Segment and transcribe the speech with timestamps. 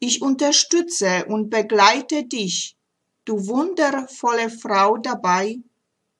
[0.00, 2.76] Ich unterstütze und begleite dich,
[3.24, 5.58] du wundervolle Frau dabei,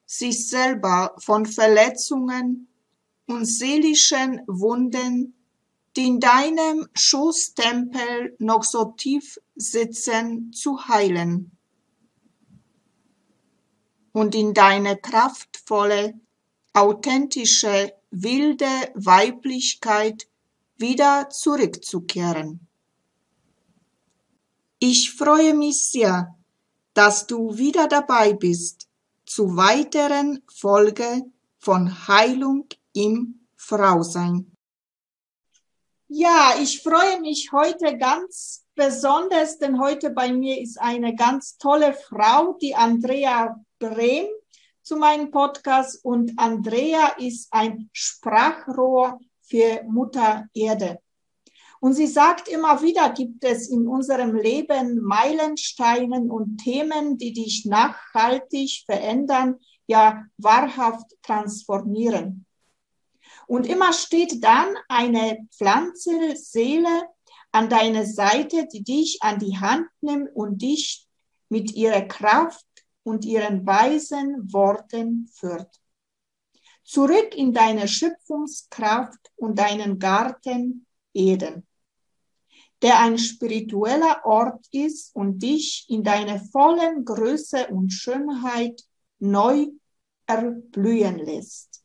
[0.04, 2.68] sich selber von Verletzungen
[3.26, 5.34] und seelischen Wunden,
[5.96, 11.52] die in deinem Schoßtempel noch so tief sitzen, zu heilen
[14.12, 16.18] und in deine kraftvolle,
[16.72, 20.28] authentische, wilde Weiblichkeit
[20.76, 22.67] wieder zurückzukehren.
[24.80, 26.36] Ich freue mich sehr,
[26.94, 28.88] dass du wieder dabei bist
[29.26, 31.24] zu weiteren Folge
[31.58, 34.52] von Heilung im Frausein.
[36.06, 41.92] Ja, ich freue mich heute ganz besonders, denn heute bei mir ist eine ganz tolle
[41.92, 44.28] Frau, die Andrea Brehm,
[44.82, 51.00] zu meinem Podcast und Andrea ist ein Sprachrohr für Mutter Erde.
[51.80, 57.64] Und sie sagt immer wieder, gibt es in unserem Leben Meilensteine und Themen, die dich
[57.66, 62.46] nachhaltig verändern, ja wahrhaft transformieren.
[63.46, 67.08] Und immer steht dann eine Pflanzenseele
[67.52, 71.06] an deiner Seite, die dich an die Hand nimmt und dich
[71.48, 72.66] mit ihrer Kraft
[73.04, 75.80] und ihren weisen Worten führt
[76.88, 81.67] zurück in deine Schöpfungskraft und deinen Garten Eden,
[82.82, 88.82] der ein spiritueller Ort ist und dich in deiner vollen Größe und Schönheit
[89.18, 89.66] neu
[90.26, 91.82] erblühen lässt.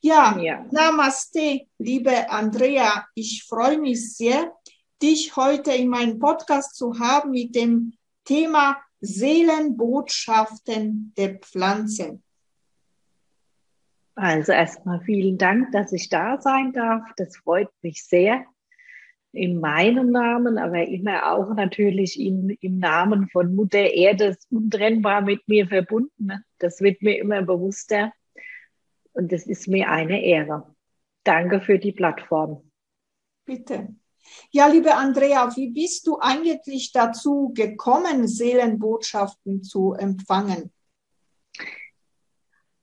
[0.00, 3.06] Ja, ja, Namaste, liebe Andrea.
[3.14, 4.52] Ich freue mich sehr,
[5.02, 7.94] dich heute in meinem Podcast zu haben mit dem
[8.24, 12.22] Thema Seelenbotschaften der Pflanzen.
[14.14, 17.02] Also erstmal vielen Dank, dass ich da sein darf.
[17.16, 18.44] Das freut mich sehr.
[19.32, 25.20] In meinem Namen, aber immer auch natürlich in, im Namen von Mutter Erde, ist untrennbar
[25.20, 26.44] mit mir verbunden.
[26.58, 28.12] Das wird mir immer bewusster.
[29.12, 30.74] Und das ist mir eine Ehre.
[31.24, 32.70] Danke für die Plattform.
[33.44, 33.94] Bitte.
[34.50, 40.72] Ja, liebe Andrea, wie bist du eigentlich dazu gekommen, Seelenbotschaften zu empfangen?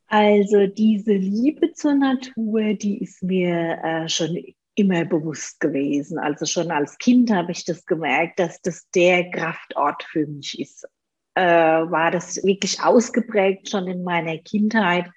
[0.07, 4.37] Also diese Liebe zur Natur, die ist mir äh, schon
[4.75, 6.19] immer bewusst gewesen.
[6.19, 10.87] Also schon als Kind habe ich das gemerkt, dass das der Kraftort für mich ist.
[11.33, 15.09] Äh, war das wirklich ausgeprägt schon in meiner Kindheit.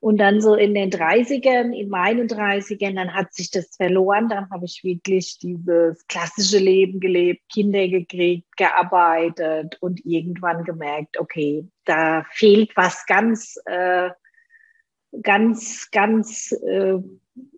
[0.00, 4.28] Und dann so in den 30ern, in meinen 30ern, dann hat sich das verloren.
[4.28, 11.66] Dann habe ich wirklich dieses klassische Leben gelebt, Kinder gekriegt, gearbeitet und irgendwann gemerkt, okay,
[11.84, 14.10] da fehlt was ganz, äh,
[15.22, 16.98] ganz, ganz, äh,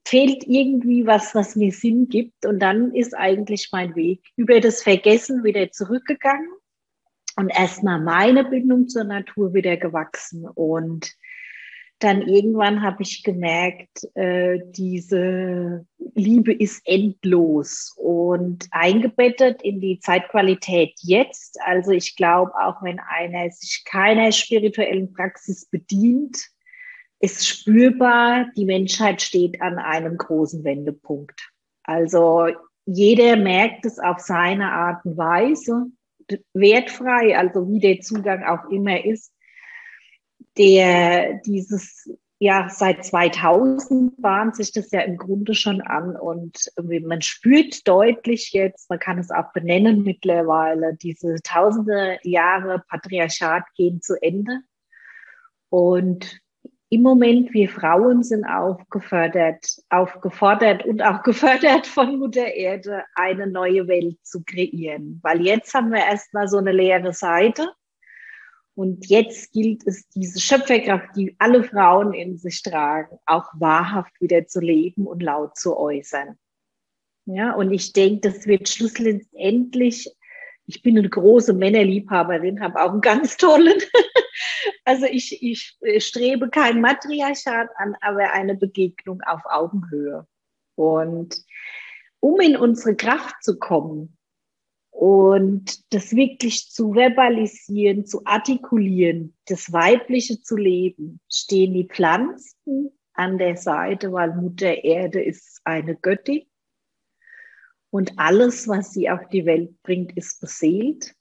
[0.04, 2.46] fehlt irgendwie was, was mir Sinn gibt.
[2.46, 6.50] Und dann ist eigentlich mein Weg über das Vergessen wieder zurückgegangen
[7.36, 11.14] und erstmal meine Bindung zur Natur wieder gewachsen und
[12.00, 20.94] dann irgendwann habe ich gemerkt, äh, diese Liebe ist endlos und eingebettet in die Zeitqualität
[21.02, 21.58] jetzt.
[21.60, 26.38] Also ich glaube, auch wenn einer sich keiner spirituellen Praxis bedient,
[27.20, 31.50] ist spürbar, die Menschheit steht an einem großen Wendepunkt.
[31.84, 32.48] Also
[32.86, 35.86] jeder merkt es auf seine Art und Weise,
[36.54, 39.32] wertfrei, also wie der Zugang auch immer ist
[40.56, 42.08] der dieses
[42.42, 48.52] ja, seit 2000 bahnt sich das ja im Grunde schon an und man spürt deutlich
[48.52, 54.60] jetzt, man kann es auch benennen mittlerweile, diese tausende Jahre Patriarchat gehen zu Ende.
[55.68, 56.40] Und
[56.92, 63.86] im Moment, wir Frauen sind aufgefordert, aufgefordert und auch gefördert von Mutter Erde, eine neue
[63.86, 65.20] Welt zu kreieren.
[65.22, 67.70] Weil jetzt haben wir erstmal so eine leere Seite.
[68.74, 74.46] Und jetzt gilt es, diese Schöpferkraft, die alle Frauen in sich tragen, auch wahrhaft wieder
[74.46, 76.38] zu leben und laut zu äußern.
[77.26, 80.10] Ja, und ich denke, das wird schlussendlich
[80.70, 83.80] ich bin eine große Männerliebhaberin, habe auch einen ganz tollen.
[84.84, 90.28] also ich, ich strebe kein Matriarchat an, aber eine Begegnung auf Augenhöhe.
[90.76, 91.36] Und
[92.20, 94.16] um in unsere Kraft zu kommen
[94.90, 103.38] und das wirklich zu verbalisieren, zu artikulieren, das Weibliche zu leben, stehen die Pflanzen an
[103.38, 106.42] der Seite, weil Mutter Erde ist eine Göttin
[107.90, 111.14] und alles, was sie auf die Welt bringt, ist beseelt.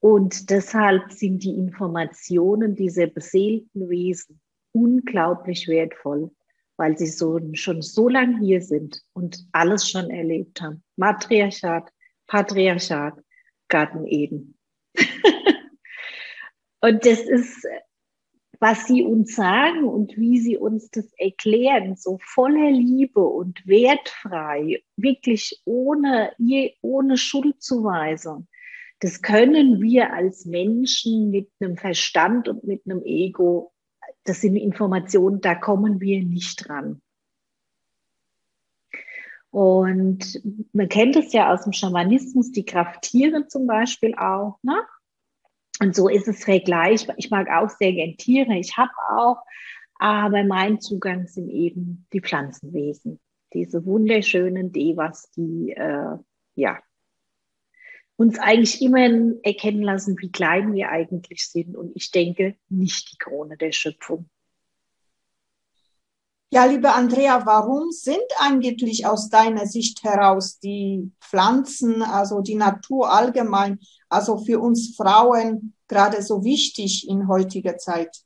[0.00, 4.40] Und deshalb sind die Informationen dieser beseelten Wesen
[4.72, 6.30] unglaublich wertvoll,
[6.76, 10.82] weil sie so, schon so lange hier sind und alles schon erlebt haben.
[10.96, 11.90] Matriarchat,
[12.26, 13.14] Patriarchat,
[13.68, 14.58] Garten Eden.
[16.80, 17.66] und das ist
[18.60, 24.82] was sie uns sagen und wie sie uns das erklären, so voller Liebe und wertfrei,
[24.96, 26.32] wirklich ohne,
[26.80, 28.46] ohne Schuldzuweisung.
[29.00, 33.72] Das können wir als Menschen mit einem Verstand und mit einem Ego,
[34.24, 37.02] das sind Informationen, da kommen wir nicht dran.
[39.50, 40.42] Und
[40.72, 44.58] man kennt es ja aus dem Schamanismus, die Krafttiere zum Beispiel auch.
[44.62, 44.76] Ne?
[45.80, 47.16] Und so ist es vergleichbar.
[47.18, 48.56] Ich mag auch sehr gern Tiere.
[48.56, 49.38] Ich habe auch,
[49.96, 53.20] aber mein Zugang sind eben die Pflanzenwesen.
[53.52, 56.16] Diese wunderschönen Devas, die äh,
[56.54, 56.78] ja
[58.16, 61.76] uns eigentlich immer erkennen lassen, wie klein wir eigentlich sind.
[61.76, 64.30] Und ich denke, nicht die Krone der Schöpfung.
[66.50, 73.12] Ja, liebe Andrea, warum sind eigentlich aus deiner Sicht heraus die Pflanzen, also die Natur
[73.12, 78.22] allgemein, also für uns Frauen gerade so wichtig in heutiger Zeit?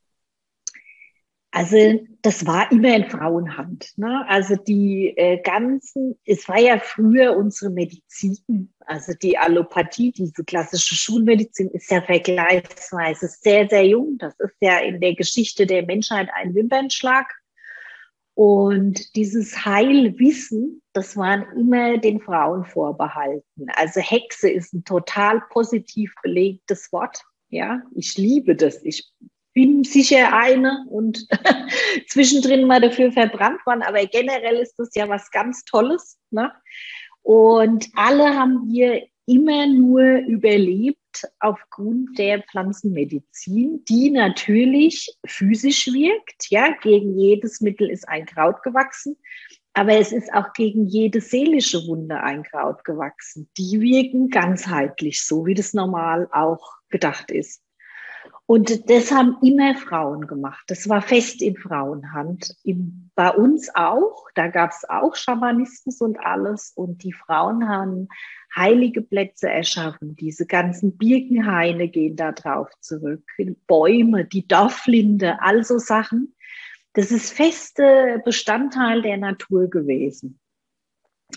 [1.50, 3.93] Also das war immer in Frauenhand.
[3.96, 4.25] Ne?
[4.28, 10.94] Also die äh, ganzen, es war ja früher unsere Medizin, also die Allopathie, diese klassische
[10.94, 14.19] Schulmedizin ist ja vergleichsweise sehr, sehr jung.
[14.19, 17.39] Das ist ja in der Geschichte der Menschheit ein Wimpernschlag.
[18.35, 23.67] Und dieses Heilwissen, das waren immer den Frauen vorbehalten.
[23.75, 27.23] Also Hexe ist ein total positiv belegtes Wort.
[27.49, 28.82] Ja, ich liebe das.
[28.85, 29.11] Ich
[29.53, 31.27] bin sicher eine und
[32.09, 36.19] zwischendrin mal dafür verbrannt worden, aber generell ist das ja was ganz Tolles.
[36.31, 36.53] Ne?
[37.23, 41.00] Und alle haben wir immer nur überlebt
[41.40, 46.50] aufgrund der Pflanzenmedizin, die natürlich physisch wirkt.
[46.50, 49.16] Ja, gegen jedes Mittel ist ein Kraut gewachsen,
[49.72, 53.48] aber es ist auch gegen jede seelische Wunde ein Kraut gewachsen.
[53.56, 57.62] Die wirken ganzheitlich, so wie das normal auch gedacht ist.
[58.50, 60.64] Und das haben immer Frauen gemacht.
[60.67, 62.56] Das war fest in Frauenhand.
[62.64, 64.26] Im, bei uns auch.
[64.35, 66.73] Da gab es auch Schamanismus und alles.
[66.75, 68.08] Und die Frauen haben
[68.52, 70.17] heilige Plätze erschaffen.
[70.17, 73.23] Diese ganzen Birkenhaine gehen da drauf zurück.
[73.69, 76.35] Bäume, die Dorflinde, all so Sachen.
[76.94, 80.41] Das ist feste Bestandteil der Natur gewesen.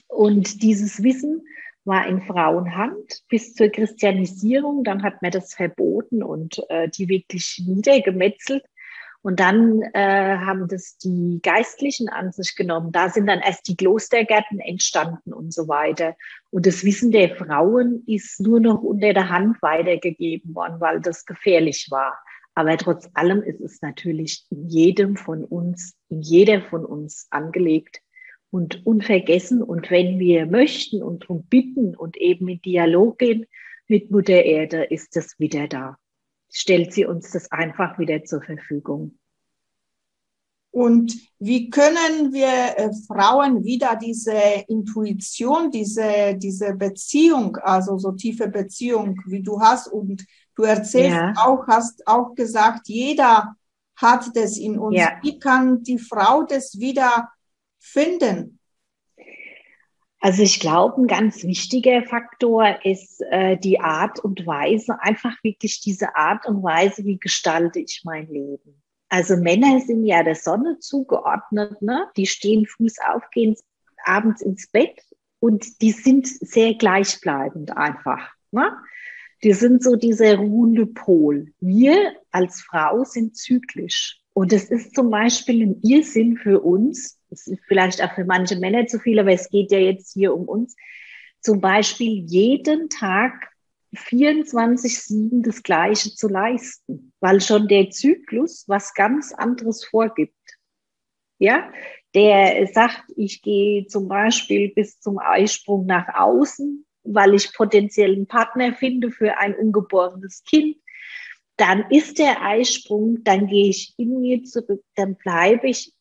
[0.07, 1.44] Und dieses Wissen
[1.85, 4.83] war in Frauenhand bis zur Christianisierung.
[4.83, 8.63] Dann hat man das verboten und äh, die wirklich niedergemetzelt.
[9.21, 12.92] Und dann äh, haben das die Geistlichen an sich genommen.
[12.92, 16.18] Da sind dann erst die Klostergärten entstanden und so weiter.
[16.49, 21.25] Und das Wissen der Frauen ist nur noch unter der Hand weitergegeben worden, weil das
[21.25, 22.19] gefährlich war.
[22.54, 28.03] Aber trotz allem ist es natürlich in jedem von uns, in jeder von uns angelegt
[28.54, 29.62] und unvergessen.
[29.62, 33.45] Und wenn wir möchten und darum bitten und eben in Dialog gehen
[33.88, 35.98] mit Mutter Erde, ist das wieder da
[36.54, 39.18] stellt sie uns das einfach wieder zur Verfügung.
[40.72, 44.33] Und wie können wir äh, Frauen wieder diese
[44.68, 51.33] Intuition, diese, diese Beziehung, also so tiefe Beziehung, wie du hast und du erzählst ja.
[51.38, 53.56] auch, hast auch gesagt, jeder
[53.95, 54.98] hat das in uns.
[54.98, 55.12] Ja.
[55.22, 57.30] Wie kann die Frau das wieder
[57.83, 58.59] finden?
[60.19, 65.81] Also ich glaube, ein ganz wichtiger Faktor ist äh, die Art und Weise, einfach wirklich
[65.81, 68.81] diese Art und Weise, wie gestalte ich mein Leben.
[69.09, 72.07] Also Männer sind ja der Sonne zugeordnet, ne?
[72.16, 73.56] die stehen früh auf, gehen
[74.06, 75.02] abends ins Bett
[75.40, 78.31] und die sind sehr gleichbleibend einfach.
[78.52, 78.71] Ne?
[79.44, 81.52] Die sind so dieser ruhende Pol.
[81.59, 84.21] Wir als Frau sind zyklisch.
[84.33, 88.57] Und es ist zum Beispiel ein Irrsinn für uns, das ist vielleicht auch für manche
[88.57, 90.75] Männer zu viel, aber es geht ja jetzt hier um uns,
[91.42, 93.49] zum Beispiel jeden Tag
[93.95, 100.33] 24-7 das Gleiche zu leisten, weil schon der Zyklus was ganz anderes vorgibt.
[101.40, 101.71] Ja,
[102.16, 108.73] der sagt, ich gehe zum Beispiel bis zum Eisprung nach außen, weil ich potenziellen Partner
[108.73, 110.78] finde für ein ungeborenes Kind.
[111.57, 115.93] Dann ist der Eisprung, dann gehe ich in mir zurück, dann bleibe ich,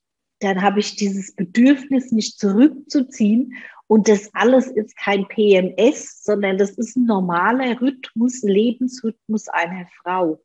[0.42, 3.54] dann habe ich dieses Bedürfnis, mich zurückzuziehen.
[3.86, 10.42] Und das alles ist kein PMS, sondern das ist ein normaler Rhythmus, Lebensrhythmus einer Frau,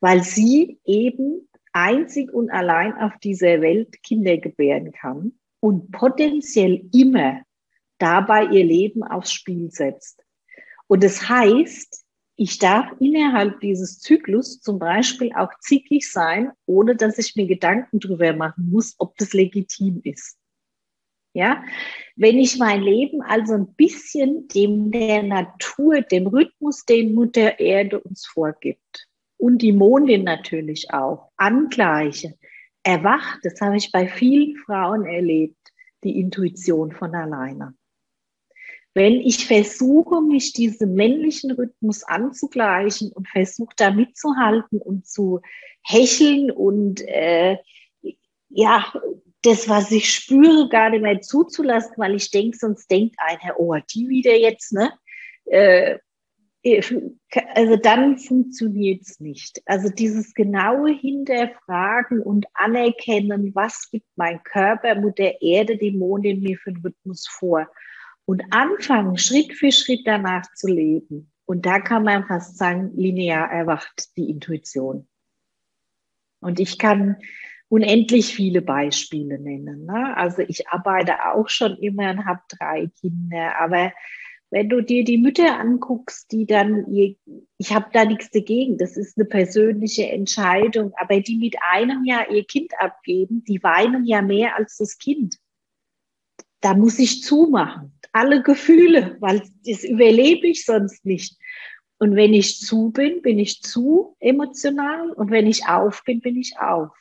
[0.00, 7.42] weil sie eben einzig und allein auf dieser Welt Kinder gebären kann und potenziell immer
[7.98, 10.22] dabei ihr Leben aufs Spiel setzt.
[10.86, 12.03] Und das heißt,
[12.36, 18.00] ich darf innerhalb dieses Zyklus zum Beispiel auch zickig sein, ohne dass ich mir Gedanken
[18.00, 20.36] darüber machen muss, ob das legitim ist.
[21.32, 21.64] Ja,
[22.14, 28.00] wenn ich mein Leben also ein bisschen dem der Natur, dem Rhythmus, den Mutter Erde
[28.00, 32.34] uns vorgibt und die Mondin natürlich auch angleiche,
[32.84, 35.72] erwacht, das habe ich bei vielen Frauen erlebt,
[36.04, 37.74] die Intuition von alleine.
[38.94, 45.40] Wenn ich versuche, mich diesem männlichen Rhythmus anzugleichen und versuche da mitzuhalten und zu
[45.82, 47.58] hecheln und äh,
[48.48, 48.92] ja,
[49.42, 53.76] das, was ich spüre, gar nicht mehr zuzulassen, weil ich denke, sonst denkt einer, oh,
[53.92, 54.92] die wieder jetzt, ne?
[55.46, 55.98] Äh,
[57.54, 59.60] also dann funktioniert es nicht.
[59.66, 66.56] Also dieses genaue Hinterfragen und Anerkennen, was gibt mein Körper, Mutter Erde, die Mondin mir
[66.56, 67.68] für einen Rhythmus vor?
[68.26, 71.30] Und anfangen, Schritt für Schritt danach zu leben.
[71.46, 75.06] Und da kann man fast sagen, linear erwacht die Intuition.
[76.40, 77.16] Und ich kann
[77.68, 79.84] unendlich viele Beispiele nennen.
[79.84, 80.16] Ne?
[80.16, 83.92] Also ich arbeite auch schon immer und habe drei Kinder, aber
[84.50, 89.18] wenn du dir die Mütter anguckst, die dann, ich habe da nichts dagegen, das ist
[89.18, 94.54] eine persönliche Entscheidung, aber die mit einem Jahr ihr Kind abgeben, die weinen ja mehr
[94.54, 95.38] als das Kind.
[96.64, 101.36] Da muss ich zumachen, alle Gefühle, weil das überlebe ich sonst nicht.
[101.98, 106.38] Und wenn ich zu bin, bin ich zu emotional und wenn ich auf bin, bin
[106.38, 106.96] ich auf.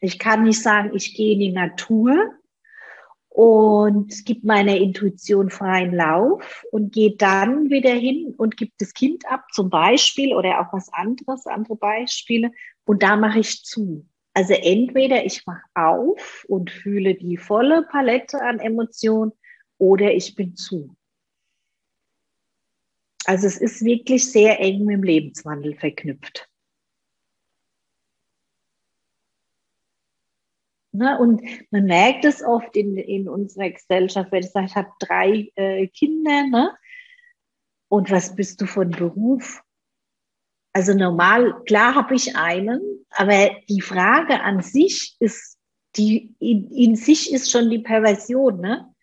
[0.00, 2.32] Ich kann nicht sagen, ich gehe in die Natur
[3.28, 9.24] und gebe meiner Intuition freien Lauf und gehe dann wieder hin und gebe das Kind
[9.30, 12.50] ab, zum Beispiel, oder auch was anderes, andere Beispiele,
[12.84, 14.04] und da mache ich zu.
[14.38, 19.32] Also entweder ich mache auf und fühle die volle Palette an Emotionen
[19.78, 20.94] oder ich bin zu.
[23.24, 26.48] Also es ist wirklich sehr eng mit dem Lebenswandel verknüpft.
[30.92, 31.18] Ne?
[31.18, 31.42] Und
[31.72, 35.88] man merkt es oft in, in unserer Gesellschaft, wenn ich sage, ich habe drei äh,
[35.88, 36.78] Kinder, ne?
[37.88, 39.64] und was bist du von Beruf?
[40.78, 45.58] Also normal, klar habe ich einen, aber die Frage an sich ist,
[45.96, 48.94] die in, in sich ist schon die Perversion, ne?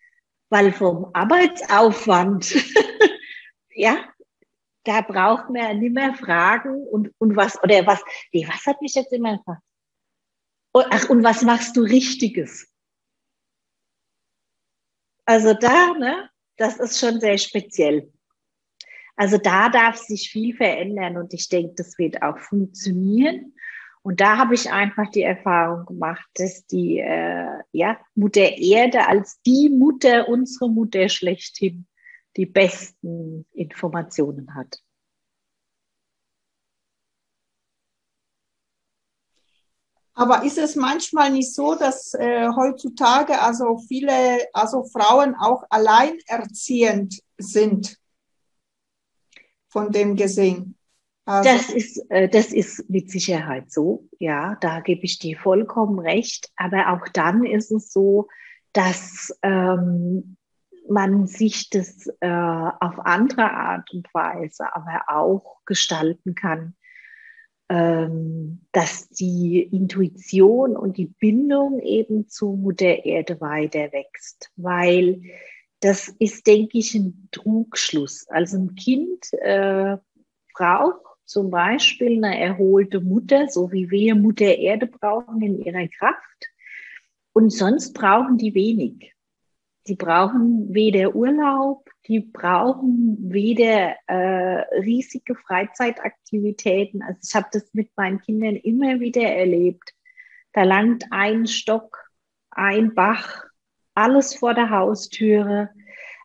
[0.48, 2.56] Weil vom Arbeitsaufwand,
[3.74, 3.98] ja,
[4.84, 8.02] da braucht man nicht mehr fragen und, und was, oder was,
[8.32, 9.62] nee, was hat mich jetzt immer gefragt?
[10.72, 12.72] ach, und was machst du Richtiges?
[15.26, 18.10] Also da, ne, das ist schon sehr speziell.
[19.16, 23.54] Also da darf sich viel verändern und ich denke, das wird auch funktionieren.
[24.02, 29.40] Und da habe ich einfach die Erfahrung gemacht, dass die äh, ja, Mutter Erde als
[29.42, 31.86] die Mutter, unsere Mutter schlechthin,
[32.36, 34.80] die besten Informationen hat.
[40.12, 47.20] Aber ist es manchmal nicht so, dass äh, heutzutage also viele, also Frauen auch alleinerziehend
[47.38, 47.98] sind
[49.76, 50.76] von dem gesehen?
[51.24, 54.08] Also das ist, äh, das ist mit Sicherheit so.
[54.18, 56.50] Ja, da gebe ich dir vollkommen recht.
[56.56, 58.28] Aber auch dann ist es so,
[58.72, 60.36] dass ähm,
[60.88, 66.74] man sich das äh, auf andere Art und Weise aber auch gestalten kann
[67.68, 75.22] ähm, dass die Intuition und die Bindung eben zu Mutter Erde weiter wächst, weil
[75.80, 78.26] das ist, denke ich, ein Trugschluss.
[78.28, 79.96] Also ein Kind äh,
[80.54, 86.46] braucht zum Beispiel eine erholte Mutter, so wie wir Mutter Erde brauchen in ihrer Kraft.
[87.32, 89.12] Und sonst brauchen die wenig.
[89.88, 97.02] Die brauchen weder Urlaub, die brauchen weder äh, riesige Freizeitaktivitäten.
[97.02, 99.94] Also ich habe das mit meinen Kindern immer wieder erlebt.
[100.52, 102.10] Da langt ein Stock,
[102.50, 103.44] ein Bach,
[103.96, 105.70] alles vor der Haustüre.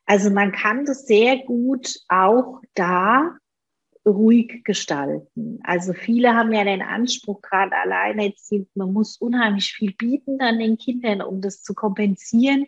[0.05, 3.37] Also man kann das sehr gut auch da
[4.05, 5.59] ruhig gestalten.
[5.63, 10.59] Also viele haben ja den Anspruch, gerade alleine jetzt, man muss unheimlich viel bieten an
[10.59, 12.65] den Kindern, um das zu kompensieren.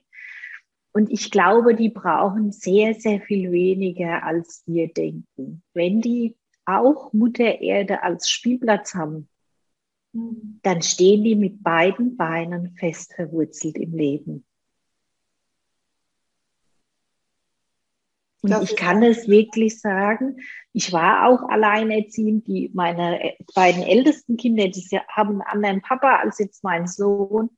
[0.93, 5.63] Und ich glaube, die brauchen sehr, sehr viel weniger, als wir denken.
[5.73, 9.27] Wenn die auch Mutter Erde als Spielplatz haben,
[10.13, 10.59] mhm.
[10.61, 14.45] dann stehen die mit beiden Beinen fest verwurzelt im Leben.
[18.43, 20.35] Und das ich kann es wirklich sagen,
[20.73, 22.45] ich war auch alleinerziehend.
[22.45, 27.49] Die, meine beiden ältesten Kinder, die haben einen anderen Papa als jetzt mein Sohn.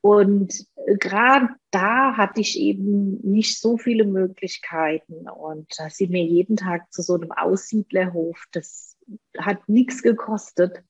[0.00, 0.66] Und
[0.98, 5.28] gerade da hatte ich eben nicht so viele Möglichkeiten.
[5.28, 8.96] Und da sind mir jeden Tag zu so einem Aussiedlerhof, das
[9.38, 10.82] hat nichts gekostet.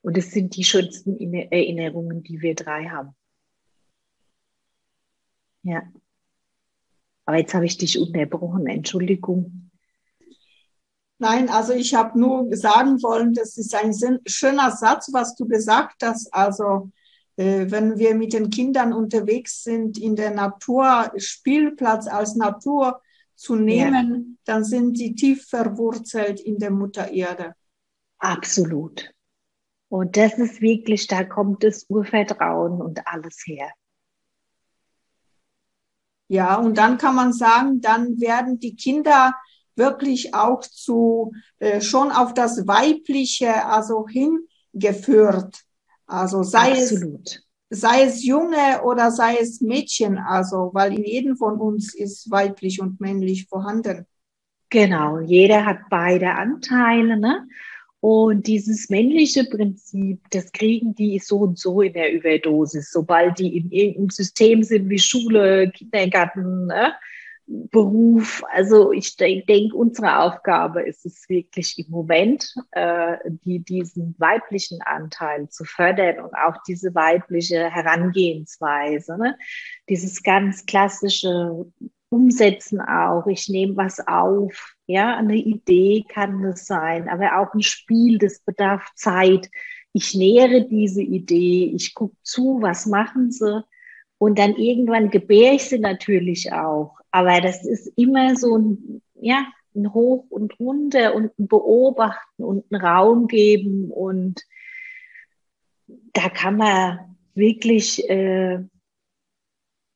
[0.00, 3.14] Und es sind die schönsten Erinnerungen, die wir drei haben.
[5.62, 5.82] Ja.
[7.26, 9.70] Aber jetzt habe ich dich unterbrochen, Entschuldigung.
[11.18, 13.92] Nein, also ich habe nur sagen wollen, das ist ein
[14.26, 16.32] schöner Satz, was du gesagt hast.
[16.32, 16.90] Also
[17.36, 23.00] äh, wenn wir mit den Kindern unterwegs sind, in der Natur, Spielplatz als Natur
[23.34, 24.52] zu nehmen, ja.
[24.52, 27.54] dann sind sie tief verwurzelt in der Mutter Erde.
[28.18, 29.10] Absolut.
[29.88, 33.70] Und das ist wirklich, da kommt das Urvertrauen und alles her.
[36.28, 39.34] Ja, und dann kann man sagen, dann werden die Kinder
[39.76, 45.60] wirklich auch zu äh, schon auf das Weibliche also hingeführt.
[46.06, 47.26] Also sei Absolut.
[47.26, 52.30] es sei es Junge oder sei es Mädchen, also weil in jedem von uns ist
[52.30, 54.06] weiblich und männlich vorhanden.
[54.70, 57.46] Genau, jeder hat beide Anteile, ne?
[58.08, 63.56] Und dieses männliche Prinzip, das kriegen die so und so in der Überdosis, sobald die
[63.56, 66.94] in irgendeinem System sind wie Schule, Kindergarten, ne?
[67.48, 68.44] Beruf.
[68.52, 75.48] Also ich denke, unsere Aufgabe ist es wirklich im Moment, äh, die, diesen weiblichen Anteil
[75.48, 79.36] zu fördern und auch diese weibliche Herangehensweise, ne?
[79.88, 81.66] dieses ganz klassische
[82.08, 83.26] Umsetzen auch.
[83.26, 88.40] Ich nehme was auf, ja, eine Idee kann es sein, aber auch ein Spiel, das
[88.40, 89.50] bedarf Zeit.
[89.92, 93.64] Ich nähere diese Idee, ich gucke zu, was machen sie
[94.18, 96.98] und dann irgendwann gebäre ich sie natürlich auch.
[97.10, 102.64] Aber das ist immer so ein, ja, ein Hoch und Runter und ein Beobachten und
[102.70, 104.42] einen Raum geben und
[106.12, 108.58] da kann man wirklich äh,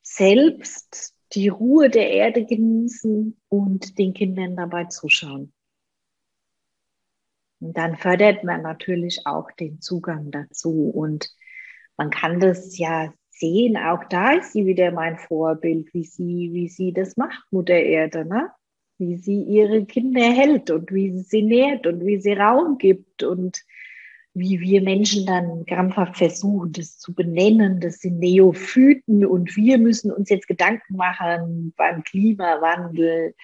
[0.03, 5.53] selbst die Ruhe der Erde genießen und den Kindern dabei zuschauen.
[7.61, 10.91] Und dann fördert man natürlich auch den Zugang dazu.
[10.91, 11.31] Und
[11.97, 16.69] man kann das ja sehen, auch da ist sie wieder mein Vorbild, wie sie, wie
[16.69, 18.51] sie das macht, Mutter Erde, ne?
[18.99, 23.23] Wie sie ihre Kinder hält und wie sie sie nährt und wie sie Raum gibt
[23.23, 23.63] und
[24.35, 27.81] wie wir Menschen dann krampfhaft versuchen, das zu benennen.
[27.81, 33.35] Das sind Neophyten und wir müssen uns jetzt Gedanken machen beim Klimawandel,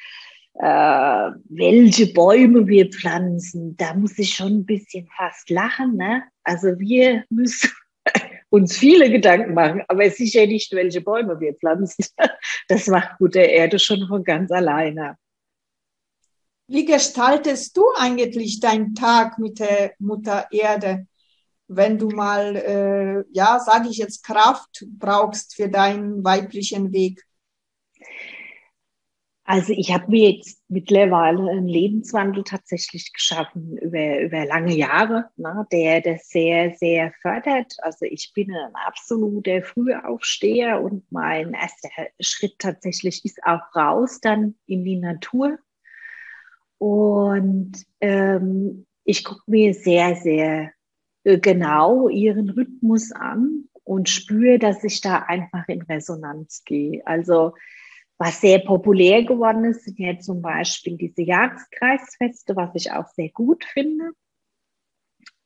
[0.55, 3.77] äh, welche Bäume wir pflanzen.
[3.77, 5.97] Da muss ich schon ein bisschen fast lachen.
[5.97, 6.23] Ne?
[6.45, 7.71] Also wir müssen
[8.51, 12.05] uns viele Gedanken machen, aber sicher nicht, welche Bäume wir pflanzen.
[12.69, 15.17] Das macht Mutter Erde schon von ganz alleine.
[16.69, 21.07] Wie gestaltest du eigentlich deinen Tag mit der Mutter Erde,
[21.69, 27.23] wenn du mal, äh, ja, sage ich jetzt, Kraft brauchst für deinen weiblichen Weg?
[29.49, 35.65] Also ich habe mir jetzt mittlerweile einen Lebenswandel tatsächlich geschaffen über, über lange Jahre, ne,
[35.71, 37.75] der das sehr, sehr fördert.
[37.83, 44.57] Also ich bin ein absoluter Frühaufsteher und mein erster Schritt tatsächlich ist auch raus dann
[44.67, 45.59] in die Natur.
[46.79, 50.73] Und ähm, ich gucke mir sehr, sehr
[51.25, 57.07] äh, genau ihren Rhythmus an und spüre, dass ich da einfach in Resonanz gehe.
[57.07, 57.55] Also
[58.19, 63.29] was sehr populär geworden ist, sind ja zum Beispiel diese Jahreskreisfeste, was ich auch sehr
[63.29, 64.11] gut finde.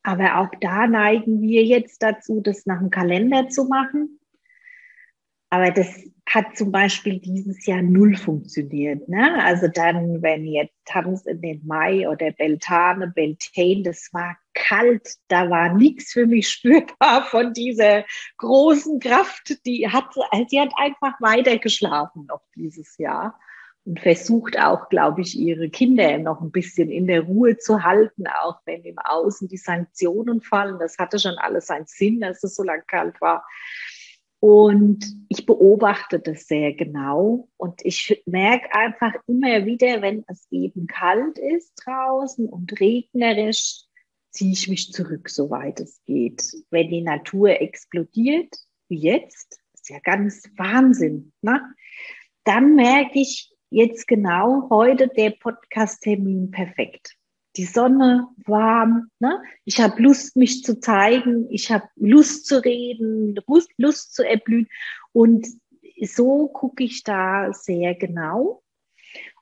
[0.03, 4.20] Aber auch da neigen wir jetzt dazu, das nach dem Kalender zu machen.
[5.51, 5.87] Aber das
[6.29, 9.09] hat zum Beispiel dieses Jahr null funktioniert.
[9.09, 9.43] Ne?
[9.43, 15.49] Also dann, wenn ihr Tanz in den Mai oder Beltane, Beltane, das war kalt, da
[15.49, 18.05] war nichts für mich spürbar von dieser
[18.37, 19.57] großen Kraft.
[19.65, 20.05] Die hat,
[20.47, 23.37] sie hat einfach weiter geschlafen noch dieses Jahr.
[23.83, 28.23] und versucht auch, glaube ich, ihre Kinder noch ein bisschen in der Ruhe zu halten,
[28.27, 30.79] auch wenn im Außen die Sanktionen fallen.
[30.79, 33.43] Das hatte schon alles seinen Sinn, dass es so lang kalt war.
[34.41, 40.87] Und ich beobachte das sehr genau und ich merke einfach immer wieder, wenn es eben
[40.87, 43.83] kalt ist draußen und regnerisch,
[44.31, 46.43] ziehe ich mich zurück, soweit es geht.
[46.71, 48.55] Wenn die Natur explodiert,
[48.89, 51.61] wie jetzt, ist ja ganz Wahnsinn, ne?
[52.43, 57.15] dann merke ich jetzt genau heute der Podcast-Termin perfekt
[57.57, 59.09] die Sonne warm.
[59.19, 59.41] Ne?
[59.65, 61.47] Ich habe Lust, mich zu zeigen.
[61.49, 64.67] Ich habe Lust zu reden, Lust, Lust zu erblühen.
[65.11, 65.47] Und
[66.01, 68.63] so gucke ich da sehr genau.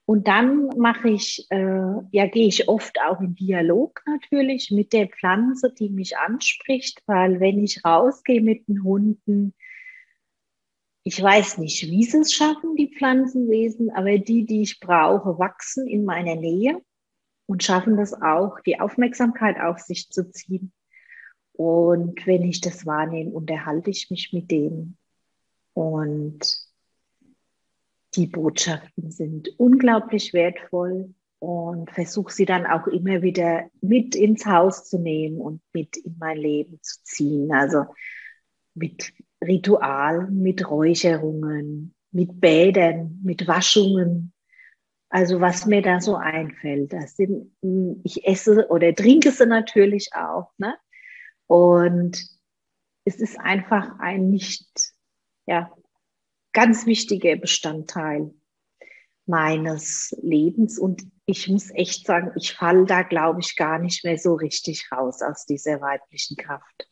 [0.06, 5.08] Und dann mache ich, äh, ja, gehe ich oft auch in Dialog natürlich mit der
[5.08, 9.54] Pflanze, die mich anspricht, weil wenn ich rausgehe mit den Hunden,
[11.04, 15.88] ich weiß nicht, wie sie es schaffen, die Pflanzenwesen, aber die, die ich brauche, wachsen
[15.88, 16.82] in meiner Nähe
[17.50, 20.72] und schaffen das auch, die Aufmerksamkeit auf sich zu ziehen.
[21.52, 25.00] Und wenn ich das wahrnehme, unterhalte ich mich mit denen.
[25.74, 26.40] Und
[28.14, 34.88] die Botschaften sind unglaublich wertvoll und versuche sie dann auch immer wieder mit ins Haus
[34.88, 37.52] zu nehmen und mit in mein Leben zu ziehen.
[37.52, 37.86] Also
[38.76, 39.12] mit
[39.44, 44.34] Ritualen, mit Räucherungen, mit Bädern, mit Waschungen,
[45.10, 50.12] also was mir da so einfällt, das sind, hm, ich esse oder trinke sie natürlich
[50.14, 50.78] auch, ne?
[51.48, 52.24] Und
[53.06, 54.94] es ist einfach ein nicht,
[55.48, 55.74] ja,
[56.54, 58.34] ganz wichtiger Bestandteil
[59.26, 60.78] meines Lebens.
[60.78, 64.92] Und ich muss echt sagen, ich falle da, glaube ich, gar nicht mehr so richtig
[64.92, 66.88] raus aus dieser weiblichen Kraft.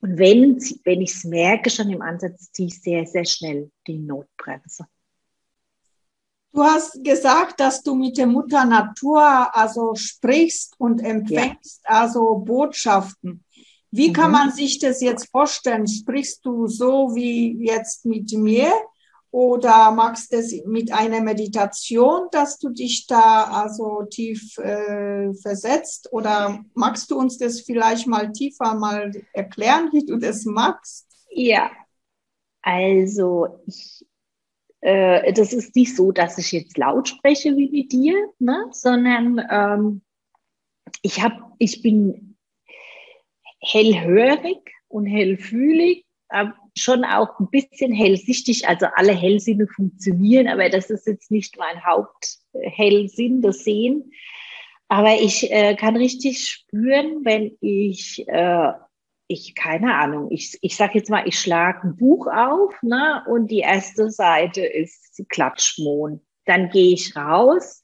[0.00, 3.98] Und wenn, wenn ich es merke, schon im Ansatz, ziehe ich sehr, sehr schnell die
[3.98, 4.86] Notbremse.
[6.52, 12.00] Du hast gesagt, dass du mit der Mutter Natur also sprichst und empfängst ja.
[12.00, 13.44] also Botschaften.
[13.90, 14.12] Wie mhm.
[14.12, 15.86] kann man sich das jetzt vorstellen?
[15.86, 18.72] Sprichst du so wie jetzt mit mir
[19.30, 26.08] oder machst du es mit einer Meditation, dass du dich da also tief äh, versetzt?
[26.12, 31.06] Oder magst du uns das vielleicht mal tiefer mal erklären, wie du das machst?
[31.30, 31.70] Ja,
[32.62, 34.07] also ich
[34.80, 38.66] äh, das ist nicht so, dass ich jetzt laut spreche wie mit dir, ne?
[38.70, 40.02] sondern ähm,
[41.02, 42.36] ich, hab, ich bin
[43.60, 50.90] hellhörig und hellfühlig, äh, schon auch ein bisschen hellsichtig, also alle Hellsinne funktionieren, aber das
[50.90, 54.12] ist jetzt nicht mein Haupthellsinn, das Sehen.
[54.88, 58.72] Aber ich äh, kann richtig spüren, wenn ich äh,
[59.28, 63.50] ich, keine Ahnung, ich, ich sage jetzt mal, ich schlage ein Buch auf ne, und
[63.50, 66.20] die erste Seite ist Klatschmohn.
[66.46, 67.82] Dann gehe ich raus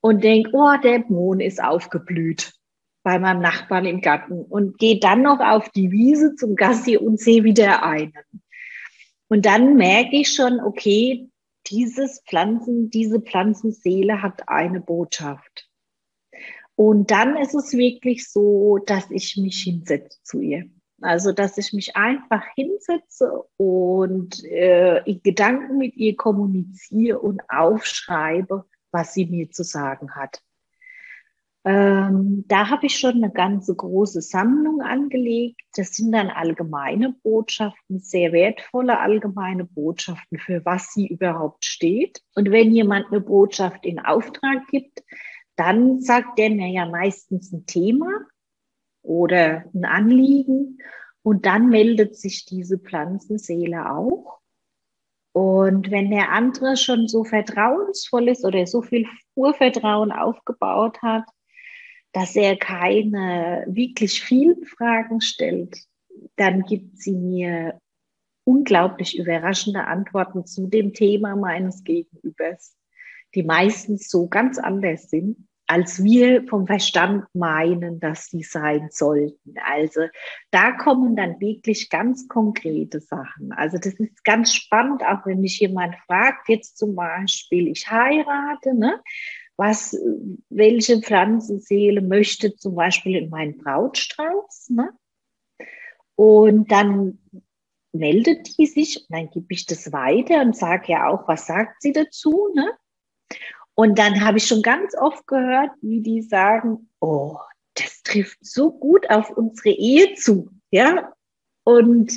[0.00, 2.52] und denke, oh, der Mohn ist aufgeblüht
[3.04, 7.20] bei meinem Nachbarn im Garten und gehe dann noch auf die Wiese zum Gassi und
[7.20, 8.12] sehe wieder einen.
[9.28, 11.28] Und dann merke ich schon, okay,
[11.68, 15.65] dieses Pflanzen, diese Pflanzenseele hat eine Botschaft.
[16.76, 20.66] Und dann ist es wirklich so, dass ich mich hinsetze zu ihr.
[21.00, 28.64] Also, dass ich mich einfach hinsetze und äh, in Gedanken mit ihr kommuniziere und aufschreibe,
[28.92, 30.42] was sie mir zu sagen hat.
[31.66, 35.60] Ähm, da habe ich schon eine ganze große Sammlung angelegt.
[35.74, 42.22] Das sind dann allgemeine Botschaften, sehr wertvolle allgemeine Botschaften, für was sie überhaupt steht.
[42.36, 45.02] Und wenn jemand eine Botschaft in Auftrag gibt,
[45.56, 48.10] dann sagt der mir ja meistens ein Thema
[49.02, 50.78] oder ein Anliegen
[51.22, 54.40] und dann meldet sich diese Pflanzenseele auch.
[55.32, 61.24] Und wenn der andere schon so vertrauensvoll ist oder so viel Urvertrauen aufgebaut hat,
[62.12, 65.76] dass er keine wirklich vielen Fragen stellt,
[66.36, 67.78] dann gibt sie mir
[68.44, 72.76] unglaublich überraschende Antworten zu dem Thema meines Gegenübers,
[73.36, 79.54] die meistens so ganz anders sind als wir vom Verstand meinen, dass sie sein sollten.
[79.64, 80.02] Also
[80.50, 83.52] da kommen dann wirklich ganz konkrete Sachen.
[83.52, 88.74] Also das ist ganz spannend, auch wenn mich jemand fragt, jetzt zum Beispiel, ich heirate,
[88.74, 89.00] ne?
[89.56, 89.98] was,
[90.50, 94.90] welche Pflanzenseele möchte zum Beispiel in meinen Brautstrauß, ne?
[96.14, 97.18] Und dann
[97.92, 101.82] meldet die sich und dann gebe ich das weiter und sage ja auch, was sagt
[101.82, 102.70] sie dazu, ne?
[103.76, 107.36] Und dann habe ich schon ganz oft gehört, wie die sagen, oh,
[107.74, 111.12] das trifft so gut auf unsere Ehe zu, ja.
[111.64, 112.12] Und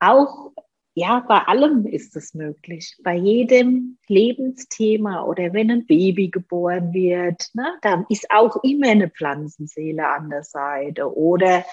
[0.00, 0.52] auch
[0.98, 2.96] ja, bei allem ist es möglich.
[3.04, 9.08] Bei jedem Lebensthema oder wenn ein Baby geboren wird, ne, da ist auch immer eine
[9.08, 11.16] Pflanzenseele an der Seite.
[11.16, 11.64] Oder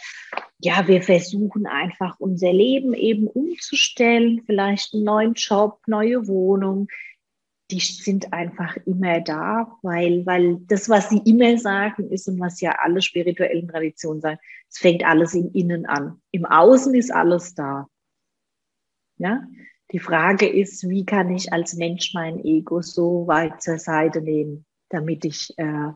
[0.59, 6.87] ja, wir versuchen einfach unser Leben eben umzustellen, vielleicht einen neuen Job, neue Wohnung.
[7.71, 12.61] Die sind einfach immer da, weil, weil das, was sie immer sagen, ist und was
[12.61, 16.21] ja alle spirituellen Traditionen sagen, es fängt alles im Innen an.
[16.31, 17.87] Im Außen ist alles da.
[19.17, 19.43] Ja?
[19.91, 24.65] Die Frage ist, wie kann ich als Mensch mein Ego so weit zur Seite nehmen,
[24.89, 25.91] damit ich äh,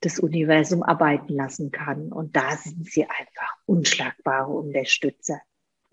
[0.00, 2.12] das Universum arbeiten lassen kann.
[2.12, 5.40] Und da sind sie einfach unschlagbare Unterstützer.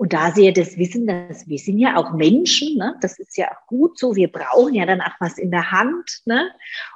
[0.01, 2.95] Und da sie ja das wissen, dass wir sind ja auch Menschen, ne?
[3.01, 6.21] das ist ja auch gut so, wir brauchen ja dann auch was in der Hand.
[6.25, 6.49] Ne?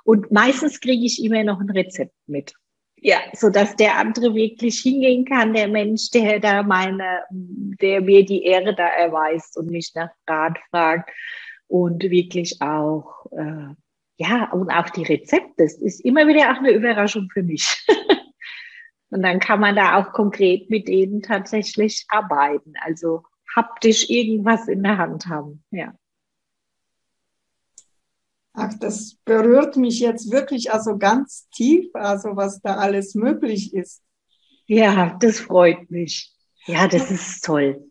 [0.04, 2.56] Und meistens kriege ich immer noch ein Rezept mit.
[2.98, 8.26] Ja, so dass der andere wirklich hingehen kann, der Mensch, der da meine, der mir
[8.26, 11.12] die Ehre da erweist und mich nach Rat fragt
[11.68, 13.76] und wirklich auch, äh,
[14.18, 15.66] ja, und auch die Rezepte.
[15.66, 17.86] Das ist immer wieder auch eine Überraschung für mich.
[19.16, 22.74] und dann kann man da auch konkret mit denen tatsächlich arbeiten.
[22.82, 23.24] Also
[23.56, 25.94] haptisch irgendwas in der Hand haben, ja.
[28.52, 34.04] Ach, das berührt mich jetzt wirklich also ganz tief, also was da alles möglich ist.
[34.66, 36.34] Ja, das freut mich.
[36.66, 37.90] Ja, das ist toll.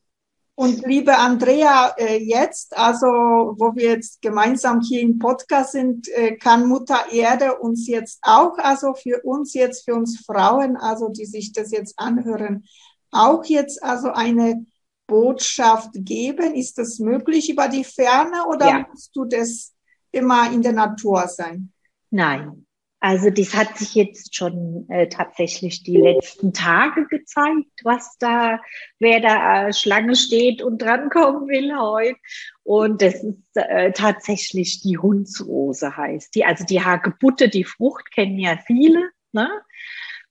[0.56, 6.36] Und liebe Andrea, äh, jetzt, also wo wir jetzt gemeinsam hier im Podcast sind, äh,
[6.36, 11.26] kann Mutter Erde uns jetzt auch, also für uns jetzt, für uns Frauen, also die
[11.26, 12.64] sich das jetzt anhören,
[13.10, 14.64] auch jetzt also eine
[15.06, 16.54] Botschaft geben?
[16.54, 18.86] Ist das möglich über die Ferne oder ja.
[18.88, 19.72] musst du das
[20.12, 21.72] immer in der Natur sein?
[22.10, 22.66] Nein.
[23.04, 28.58] Also das hat sich jetzt schon äh, tatsächlich die letzten Tage gezeigt, was da,
[28.98, 32.16] wer da äh, Schlange steht und drankommen will heute.
[32.62, 36.46] Und das ist äh, tatsächlich die Hundsrose heißt die.
[36.46, 39.10] Also die Hagebutte, die Frucht kennen ja viele.
[39.32, 39.50] Ne?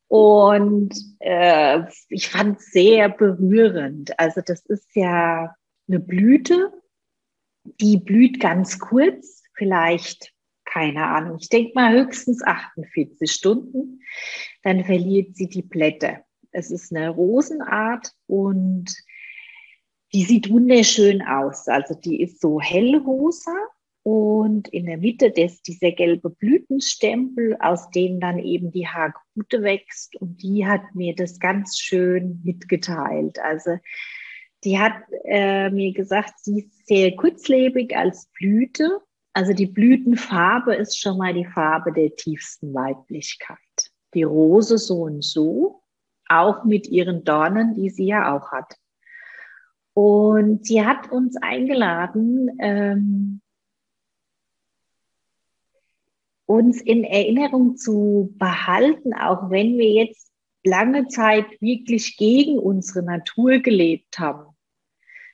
[0.08, 4.20] Und äh, ich fand es sehr berührend.
[4.20, 5.54] Also das ist ja
[5.88, 6.74] eine Blüte,
[7.66, 10.33] die blüht ganz kurz vielleicht,
[10.74, 14.02] keine Ahnung, ich denke mal höchstens 48 Stunden,
[14.64, 16.26] dann verliert sie die Blätter.
[16.52, 18.96] Es ist eine Rosenart und
[20.14, 21.68] die sieht wunderschön aus.
[21.68, 23.56] Also die ist so hellrosa
[24.02, 30.16] und in der Mitte ist dieser gelbe Blütenstempel, aus dem dann eben die Haargute wächst.
[30.16, 33.38] Und die hat mir das ganz schön mitgeteilt.
[33.40, 33.78] Also
[34.64, 34.94] die hat
[35.26, 39.02] äh, mir gesagt, sie ist sehr kurzlebig als Blüte
[39.34, 43.58] also die Blütenfarbe ist schon mal die Farbe der tiefsten Weiblichkeit.
[44.13, 45.82] Die Rose so und so,
[46.30, 48.76] auch mit ihren Dornen, die sie ja auch hat.
[49.96, 53.41] Und sie hat uns eingeladen, ähm,
[56.46, 60.32] uns in Erinnerung zu behalten, auch wenn wir jetzt
[60.63, 64.56] lange Zeit wirklich gegen unsere Natur gelebt haben,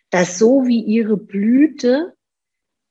[0.10, 2.16] dass so wie ihre Blüte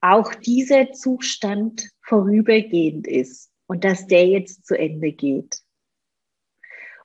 [0.00, 5.60] auch dieser Zustand vorübergehend ist und dass der jetzt zu Ende geht.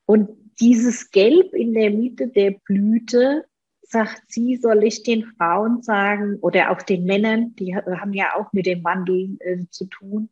[0.05, 0.29] Und
[0.59, 3.45] dieses Gelb in der Mitte der Blüte,
[3.81, 8.51] sagt sie, soll ich den Frauen sagen oder auch den Männern, die haben ja auch
[8.51, 10.29] mit dem Wandel äh, zu tun,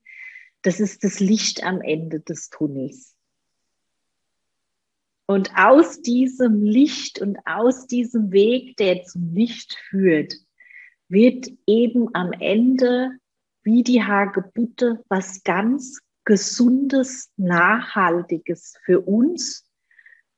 [0.62, 3.15] das ist das Licht am Ende des Tunnels.
[5.26, 10.36] Und aus diesem Licht und aus diesem Weg, der zum Licht führt,
[11.12, 13.12] wird eben am Ende
[13.63, 19.65] wie die Hagebutte was ganz Gesundes, Nachhaltiges für uns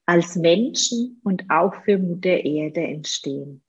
[0.05, 3.63] als Menschen und auch für Mutter Erde entstehen.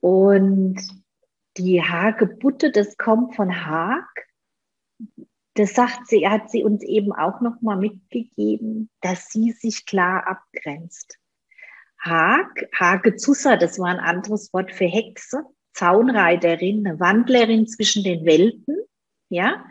[0.00, 0.78] Und
[1.56, 4.26] die Hagebutte, das kommt von Haag.
[5.54, 10.26] Das sagt sie, hat sie uns eben auch noch mal mitgegeben, dass sie sich klar
[10.28, 11.18] abgrenzt.
[12.00, 18.76] Hag, Hagezusa, das war ein anderes Wort für Hexe, Zaunreiterin, eine Wandlerin zwischen den Welten,
[19.30, 19.64] ja.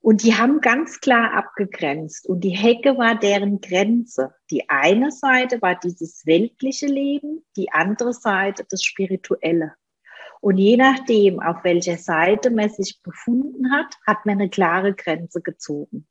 [0.00, 2.28] Und die haben ganz klar abgegrenzt.
[2.28, 4.34] Und die Hecke war deren Grenze.
[4.50, 9.74] Die eine Seite war dieses weltliche Leben, die andere Seite das spirituelle.
[10.40, 15.40] Und je nachdem, auf welcher Seite man sich befunden hat, hat man eine klare Grenze
[15.40, 16.06] gezogen.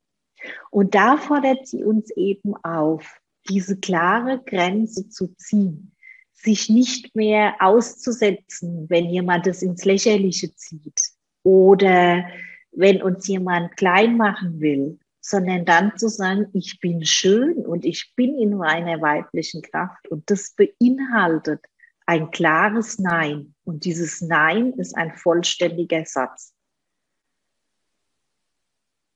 [0.71, 5.95] Und da fordert sie uns eben auf, diese klare Grenze zu ziehen,
[6.33, 11.01] sich nicht mehr auszusetzen, wenn jemand es ins Lächerliche zieht
[11.43, 12.25] oder
[12.71, 18.13] wenn uns jemand klein machen will, sondern dann zu sagen, ich bin schön und ich
[18.15, 21.61] bin in meiner weiblichen Kraft und das beinhaltet
[22.05, 23.55] ein klares Nein.
[23.63, 26.52] Und dieses Nein ist ein vollständiger Satz.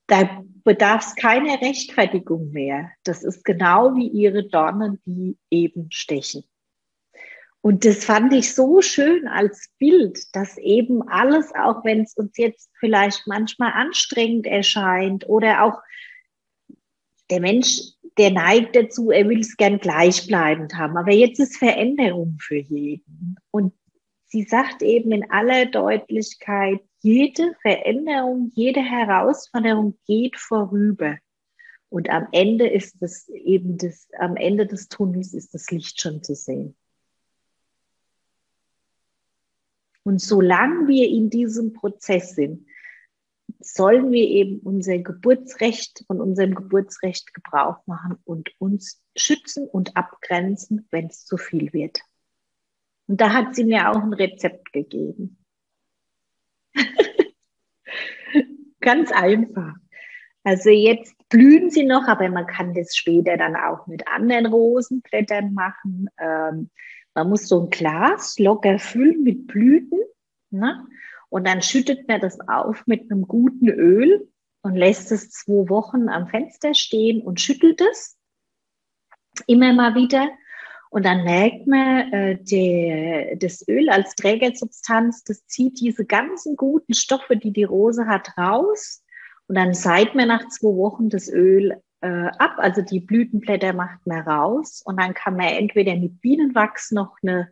[0.08, 2.92] Da bedarf es keine Rechtfertigung mehr.
[3.04, 6.44] Das ist genau wie ihre Dornen, die eben stechen.
[7.62, 12.38] Und das fand ich so schön als Bild, dass eben alles, auch wenn es uns
[12.38, 15.82] jetzt vielleicht manchmal anstrengend erscheint oder auch
[17.30, 17.82] der Mensch,
[18.18, 20.98] der neigt dazu, er will es gern gleichbleibend haben.
[20.98, 23.36] Aber jetzt ist Veränderung für jeden.
[23.52, 23.74] Und
[24.26, 31.18] sie sagt eben in aller Deutlichkeit, jede Veränderung, jede Herausforderung geht vorüber.
[31.90, 36.22] Und am Ende ist es eben das, am Ende des Tunnels ist das Licht schon
[36.22, 36.76] zu sehen.
[40.04, 42.66] Und solange wir in diesem Prozess sind,
[43.60, 50.88] sollen wir eben unser Geburtsrecht, von unserem Geburtsrecht Gebrauch machen und uns schützen und abgrenzen,
[50.92, 52.00] wenn es zu viel wird.
[53.08, 55.38] Und da hat sie mir auch ein Rezept gegeben.
[58.82, 59.74] Ganz einfach.
[60.44, 65.54] Also jetzt blühen sie noch, aber man kann das später dann auch mit anderen Rosenblättern
[65.54, 66.10] machen.
[66.18, 66.70] Ähm,
[67.14, 70.00] man muss so ein Glas locker füllen mit Blüten
[70.52, 70.86] ne?
[71.30, 74.30] und dann schüttet man das auf mit einem guten Öl
[74.62, 78.18] und lässt es zwei Wochen am Fenster stehen und schüttelt es
[79.48, 80.30] immer mal wieder.
[80.90, 86.94] Und dann merkt man, äh, der, das Öl als Trägersubstanz, das zieht diese ganzen guten
[86.94, 89.04] Stoffe, die die Rose hat, raus.
[89.48, 94.06] Und dann seit man nach zwei Wochen das Öl äh, ab, also die Blütenblätter macht
[94.06, 97.50] man raus und dann kann man entweder mit Bienenwachs noch eine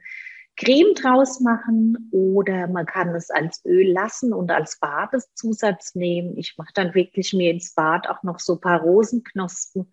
[0.57, 6.37] Creme draus machen oder man kann es als Öl lassen und als Badeszusatz nehmen.
[6.37, 9.91] Ich mache dann wirklich mir ins Bad auch noch so ein paar Rosenknospen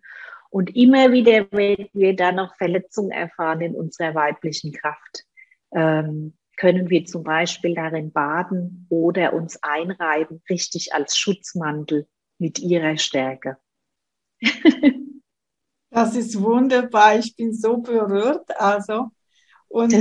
[0.53, 5.25] und immer wieder, wenn wir da noch Verletzungen erfahren in unserer weiblichen Kraft,
[5.71, 12.97] ähm, können wir zum Beispiel darin baden oder uns einreiben, richtig als Schutzmantel mit ihrer
[12.97, 13.57] Stärke.
[15.89, 17.17] das ist wunderbar.
[17.17, 18.55] Ich bin so berührt.
[18.59, 19.09] Also,
[19.69, 19.91] und.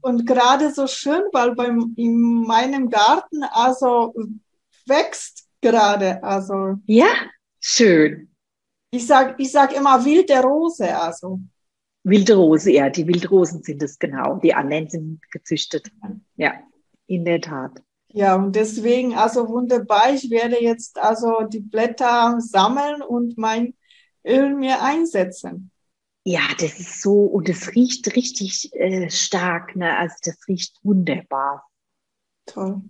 [0.00, 4.14] Und gerade so schön, weil beim, in meinem Garten also
[4.86, 6.20] wächst gerade.
[6.24, 7.06] Also, ja,
[7.60, 8.29] schön.
[8.90, 10.96] Ich sag, ich sag immer wilde Rose.
[10.96, 11.40] Also.
[12.02, 14.36] Wilde Rose, ja, die Wildrosen sind es genau.
[14.36, 15.90] Die anderen sind gezüchtet.
[16.36, 16.54] Ja,
[17.06, 17.82] in der Tat.
[18.08, 23.74] Ja, und deswegen, also wunderbar, ich werde jetzt also die Blätter sammeln und mein
[24.26, 25.70] Öl mir einsetzen.
[26.24, 29.96] Ja, das ist so, und es riecht richtig äh, stark, ne?
[29.96, 31.66] Also das riecht wunderbar.
[32.46, 32.82] Toll.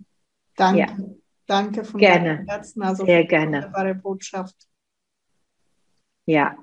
[0.55, 0.79] Danke.
[0.79, 0.97] Ja.
[1.45, 2.45] Danke von gerne.
[2.47, 2.81] Herzen.
[2.81, 3.57] Also Sehr gerne.
[3.57, 4.55] Wunderbare Botschaft.
[6.31, 6.55] Ja,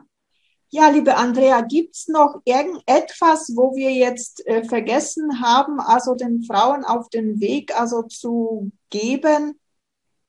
[0.70, 6.86] ja, liebe Andrea, gibt's noch irgendetwas, wo wir jetzt äh, vergessen haben, also den Frauen
[6.86, 9.60] auf den Weg also zu geben?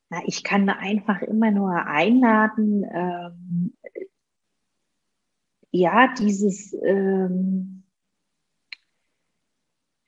[0.10, 3.78] Na, ich kann einfach immer nur einladen, ähm,
[5.72, 7.84] ja, dieses, ähm,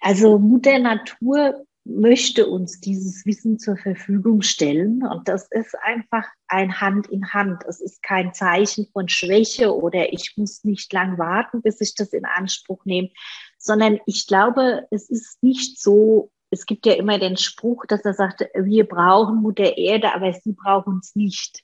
[0.02, 1.66] also Mutter Natur
[1.96, 5.06] möchte uns dieses Wissen zur Verfügung stellen.
[5.06, 7.64] Und das ist einfach ein Hand in Hand.
[7.68, 12.14] Es ist kein Zeichen von Schwäche oder ich muss nicht lang warten, bis ich das
[12.14, 13.10] in Anspruch nehme,
[13.58, 18.14] sondern ich glaube, es ist nicht so, es gibt ja immer den Spruch, dass er
[18.14, 21.64] sagt, wir brauchen Mutter Erde, aber sie brauchen uns nicht.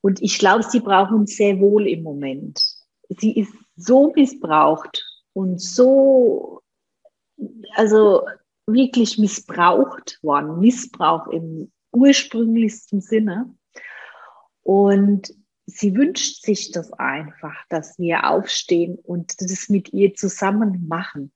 [0.00, 2.60] Und ich glaube, sie brauchen uns sehr wohl im Moment.
[3.08, 6.60] Sie ist so missbraucht und so,
[7.74, 8.22] also
[8.66, 13.54] wirklich missbraucht worden, Missbrauch im ursprünglichsten Sinne.
[14.62, 15.34] Und
[15.66, 21.32] sie wünscht sich das einfach, dass wir aufstehen und das mit ihr zusammen machen.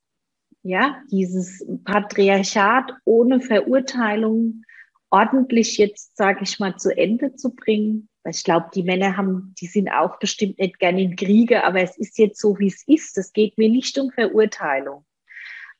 [0.62, 4.64] Ja, dieses Patriarchat ohne Verurteilung
[5.10, 8.08] ordentlich jetzt, sage ich mal, zu Ende zu bringen.
[8.24, 11.80] Weil ich glaube, die Männer haben, die sind auch bestimmt nicht gerne in Kriege, aber
[11.80, 13.16] es ist jetzt so, wie es ist.
[13.16, 15.04] Es geht mir nicht um Verurteilung.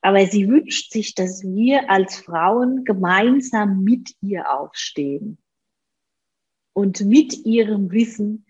[0.01, 5.39] Aber sie wünscht sich, dass wir als Frauen gemeinsam mit ihr aufstehen
[6.75, 8.47] und mit ihrem Wissen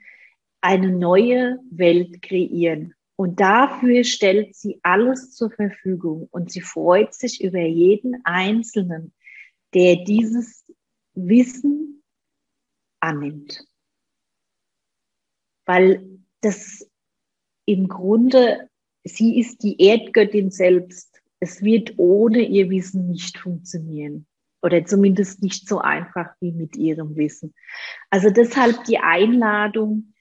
[0.60, 2.94] eine neue Welt kreieren.
[3.16, 9.14] Und dafür stellt sie alles zur Verfügung und sie freut sich über jeden Einzelnen,
[9.72, 10.66] der dieses
[11.14, 12.02] Wissen
[13.00, 13.64] annimmt.
[15.64, 16.90] Weil das
[17.64, 18.68] im Grunde,
[19.04, 24.26] sie ist die Erdgöttin selbst es wird ohne ihr Wissen nicht funktionieren.
[24.62, 27.54] Oder zumindest nicht so einfach wie mit ihrem Wissen.
[28.10, 30.14] Also deshalb die Einladung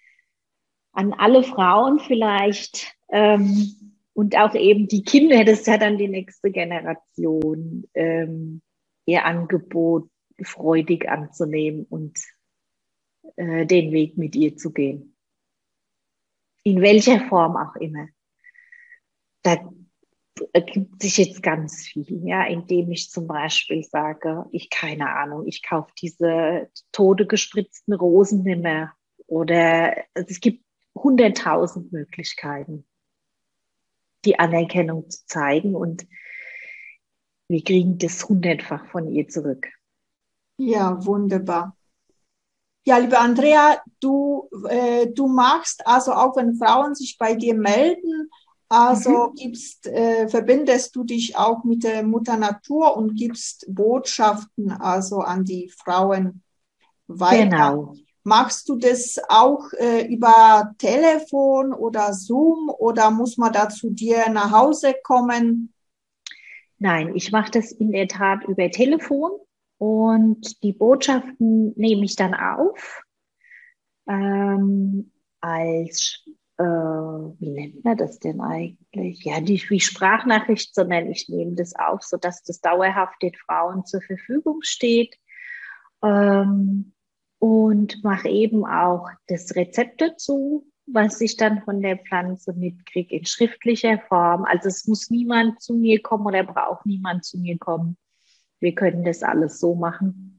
[0.92, 6.08] an alle Frauen vielleicht, ähm, und auch eben die Kinder, das ist ja dann die
[6.08, 8.62] nächste Generation, ähm,
[9.06, 10.10] ihr Angebot
[10.42, 12.18] freudig anzunehmen und
[13.36, 15.18] äh, den Weg mit ihr zu gehen.
[16.64, 18.08] In welcher Form auch immer.
[19.44, 19.58] Da
[20.54, 25.64] ergibt sich jetzt ganz viel, ja, indem ich zum Beispiel sage, ich keine Ahnung, ich
[25.64, 28.94] kaufe diese tode gespritzten Rosen nicht mehr.
[29.28, 30.64] Oder es gibt
[30.96, 32.86] hunderttausend Möglichkeiten,
[34.26, 36.08] die Anerkennung zu zeigen und
[37.48, 39.68] wir kriegen das hundertfach von ihr zurück.
[40.58, 41.78] Ja, wunderbar.
[42.88, 48.30] Ja, liebe Andrea, du, äh, du machst also auch, wenn Frauen sich bei dir melden,
[48.68, 49.36] also mhm.
[49.36, 55.44] gibst, äh, verbindest du dich auch mit der Mutter Natur und gibst Botschaften also an
[55.44, 56.42] die Frauen
[57.08, 57.46] weiter.
[57.46, 57.96] Genau.
[58.24, 64.30] Machst du das auch äh, über Telefon oder Zoom oder muss man da zu dir
[64.30, 65.72] nach Hause kommen?
[66.80, 69.32] Nein, ich mache das in der Tat über Telefon
[69.78, 73.04] und die Botschaften nehme ich dann auf
[74.08, 76.24] ähm, als
[76.58, 79.24] äh, wie nennt man das denn eigentlich?
[79.24, 84.02] Ja, nicht wie Sprachnachricht, sondern ich nehme das auf, sodass das dauerhaft den Frauen zur
[84.02, 85.16] Verfügung steht.
[86.02, 86.94] Ähm,
[87.40, 93.26] und mache eben auch das Rezept dazu, was ich dann von der Pflanze mitkriege in
[93.26, 94.46] schriftlicher Form.
[94.46, 97.98] Also es muss niemand zu mir kommen oder braucht niemand zu mir kommen.
[98.60, 100.35] Wir können das alles so machen.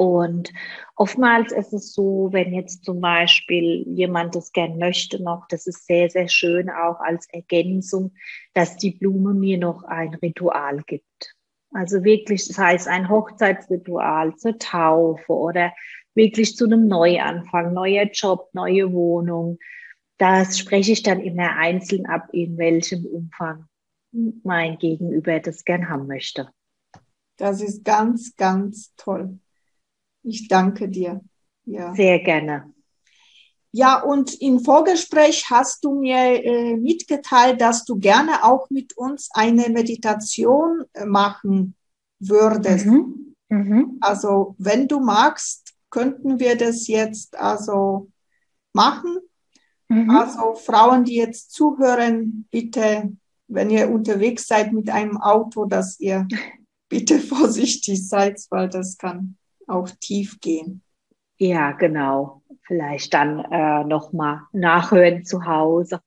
[0.00, 0.54] Und
[0.96, 5.84] oftmals ist es so, wenn jetzt zum Beispiel jemand das gern möchte noch, das ist
[5.84, 8.14] sehr, sehr schön auch als Ergänzung,
[8.54, 11.36] dass die Blume mir noch ein Ritual gibt.
[11.74, 15.74] Also wirklich, das heißt ein Hochzeitsritual zur Taufe oder
[16.14, 19.58] wirklich zu einem Neuanfang, neuer Job, neue Wohnung.
[20.16, 23.66] Das spreche ich dann immer einzeln ab, in welchem Umfang
[24.44, 26.48] mein Gegenüber das gern haben möchte.
[27.36, 29.38] Das ist ganz, ganz toll.
[30.22, 31.20] Ich danke dir.
[31.64, 31.94] Ja.
[31.94, 32.72] Sehr gerne.
[33.72, 39.28] Ja, und im Vorgespräch hast du mir äh, mitgeteilt, dass du gerne auch mit uns
[39.32, 41.76] eine Meditation äh, machen
[42.18, 42.86] würdest.
[42.86, 43.36] Mhm.
[43.48, 43.98] Mhm.
[44.00, 48.10] Also, wenn du magst, könnten wir das jetzt also
[48.72, 49.18] machen.
[49.88, 50.10] Mhm.
[50.10, 53.12] Also, Frauen, die jetzt zuhören, bitte,
[53.46, 56.26] wenn ihr unterwegs seid mit einem Auto, dass ihr
[56.88, 59.36] bitte vorsichtig seid, weil das kann
[59.70, 60.82] auch tief gehen.
[61.38, 62.42] Ja, genau.
[62.66, 66.00] Vielleicht dann äh, nochmal nachhören zu Hause.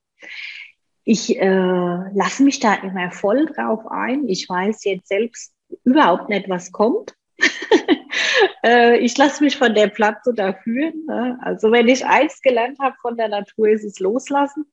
[1.04, 4.28] Ich äh, lasse mich da immer voll drauf ein.
[4.30, 5.54] Ich weiß jetzt selbst
[5.84, 7.16] überhaupt nicht, was kommt.
[8.64, 11.06] äh, ich lasse mich von der Pflanze da führen.
[11.08, 11.38] Ne?
[11.42, 14.66] Also wenn ich eins gelernt habe von der Natur, ist es loslassen.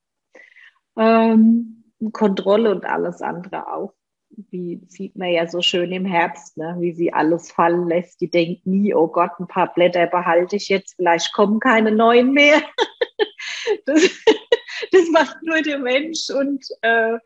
[0.97, 3.95] Ähm, Kontrolle und alles andere auch
[4.51, 6.77] wie sieht man ja so schön im Herbst, ne?
[6.79, 8.21] wie sie alles fallen lässt.
[8.21, 12.33] Die denkt nie, oh Gott, ein paar Blätter behalte ich jetzt, vielleicht kommen keine neuen
[12.33, 12.63] mehr.
[13.87, 14.09] das,
[14.93, 16.31] das macht nur der Mensch.
[16.31, 17.19] Und äh,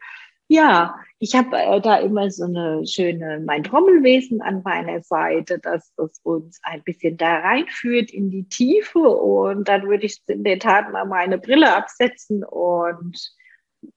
[0.48, 5.92] ja, ich habe äh, da immer so eine schöne, mein Trommelwesen an meiner Seite, dass
[5.96, 9.00] das uns ein bisschen da reinführt in die Tiefe.
[9.00, 13.34] Und dann würde ich in der Tat mal meine Brille absetzen und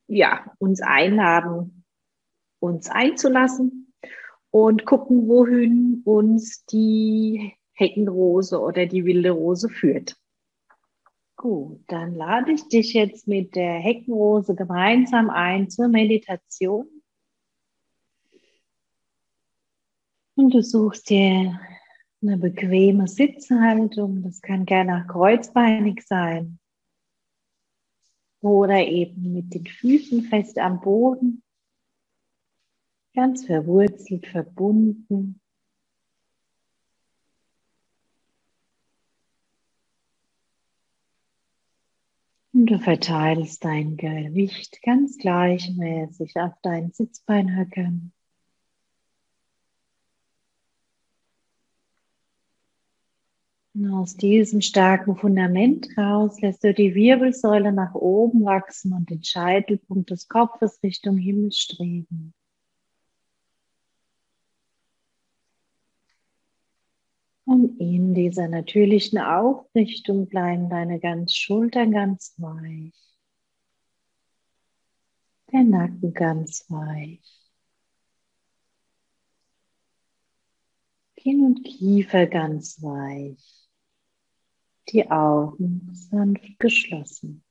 [0.07, 1.84] ja, uns einladen,
[2.59, 3.93] uns einzulassen
[4.51, 10.17] und gucken, wohin uns die Heckenrose oder die wilde Rose führt.
[11.35, 16.87] Gut, dann lade ich dich jetzt mit der Heckenrose gemeinsam ein zur Meditation.
[20.35, 21.59] Und du suchst dir
[22.23, 24.23] eine bequeme Sitzhaltung.
[24.23, 26.59] Das kann gerne kreuzbeinig sein.
[28.41, 31.43] Oder eben mit den Füßen fest am Boden
[33.18, 35.41] ganz verwurzelt, verbunden.
[42.53, 48.11] Und du verteilst dein Gewicht ganz gleichmäßig auf deinen Sitzbeinhöckern.
[53.74, 59.24] Und aus diesem starken Fundament raus lässt du die Wirbelsäule nach oben wachsen und den
[59.24, 62.36] Scheitelpunkt des Kopfes Richtung Himmel streben.
[67.47, 72.93] Und in dieser natürlichen Aufrichtung bleiben deine ganz Schultern ganz weich.
[75.53, 77.21] Der Nacken ganz weich.
[81.15, 83.69] Kinn und Kiefer ganz weich.
[84.89, 87.45] Die Augen sanft geschlossen.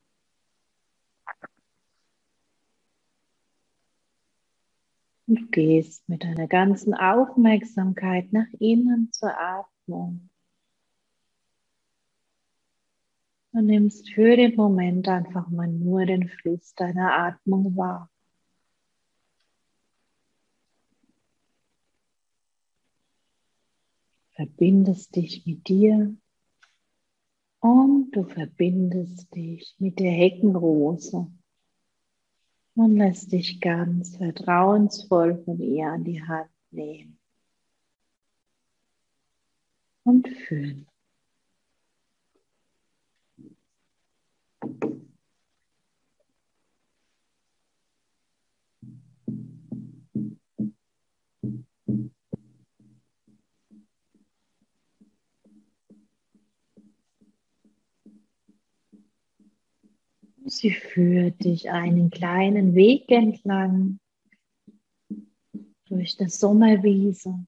[5.26, 9.75] Und du gehst mit deiner ganzen Aufmerksamkeit nach innen zur Atmung.
[9.86, 10.28] Und
[13.52, 18.10] nimmst für den Moment einfach mal nur den Fluss deiner Atmung wahr.
[24.32, 26.14] Verbindest dich mit dir
[27.60, 31.26] und du verbindest dich mit der Heckenrose
[32.74, 37.15] und lässt dich ganz vertrauensvoll von ihr an die Hand nehmen
[40.06, 40.86] und fühlen.
[60.48, 63.98] Sie führt dich einen kleinen Weg entlang
[65.88, 67.44] durch das Sommerwiese.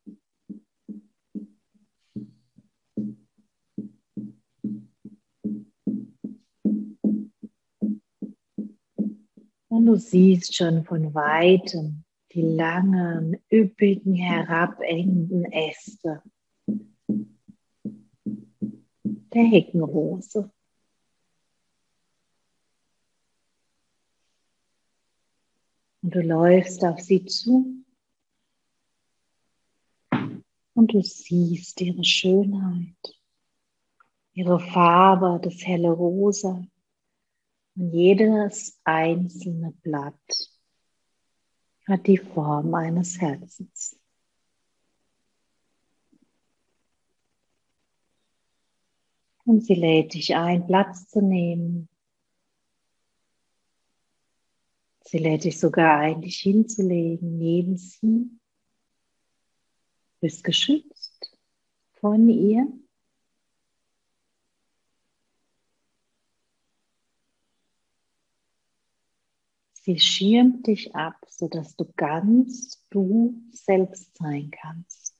[9.68, 16.22] Und du siehst schon von weitem die langen, üppigen, herabhängenden Äste
[19.34, 20.50] der Heckenrose.
[26.02, 27.84] Und du läufst auf sie zu
[30.74, 33.20] und du siehst ihre Schönheit,
[34.32, 36.64] ihre Farbe, das helle Rosa
[37.78, 40.14] und jedes einzelne Blatt
[41.86, 43.98] hat die Form eines Herzens.
[49.44, 51.88] Und sie lädt dich ein, Platz zu nehmen
[55.10, 58.28] Sie lädt dich sogar ein, dich hinzulegen neben sie.
[60.10, 61.34] Du bist geschützt
[61.94, 62.70] von ihr.
[69.88, 75.16] Sie schirmt dich ab, sodass du ganz du selbst sein kannst.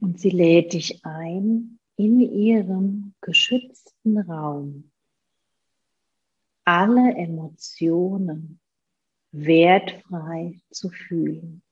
[0.00, 4.90] Und sie lädt dich ein, in ihrem geschützten Raum
[6.64, 8.58] alle Emotionen
[9.32, 11.62] wertfrei zu fühlen.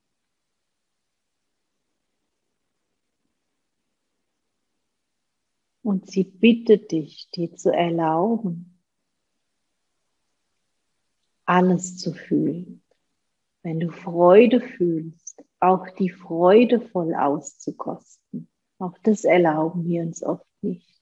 [5.82, 8.78] Und sie bittet dich, dir zu erlauben,
[11.44, 12.82] alles zu fühlen.
[13.62, 18.48] Wenn du Freude fühlst, auch die Freude voll auszukosten.
[18.78, 21.00] Auch das erlauben wir uns oft nicht.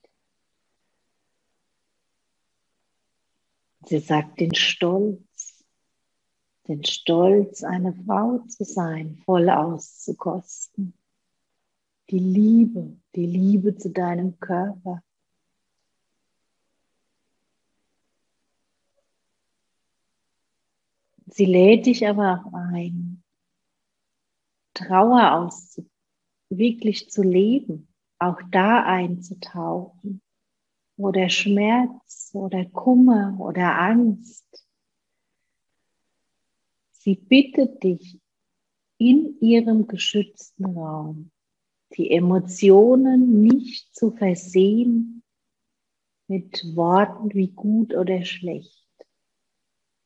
[3.86, 5.64] Sie sagt den Stolz,
[6.68, 10.92] den Stolz, eine Frau zu sein, voll auszukosten.
[12.10, 15.02] Die Liebe, die Liebe zu deinem Körper.
[21.26, 23.22] Sie lädt dich aber auch ein,
[24.74, 25.90] Trauer auszukosten
[26.50, 27.88] wirklich zu leben,
[28.18, 30.20] auch da einzutauchen,
[30.96, 34.66] oder Schmerz oder Kummer oder Angst.
[36.90, 38.20] Sie bittet dich
[38.98, 41.30] in ihrem geschützten Raum,
[41.96, 45.22] die Emotionen nicht zu versehen
[46.28, 48.86] mit Worten wie gut oder schlecht.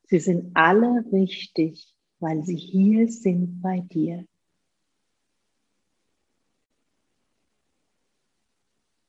[0.07, 4.27] Sie sind alle richtig, weil sie hier sind bei dir.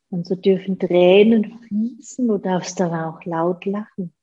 [0.09, 4.13] Und so dürfen Tränen fließen, du darfst aber auch laut lachen.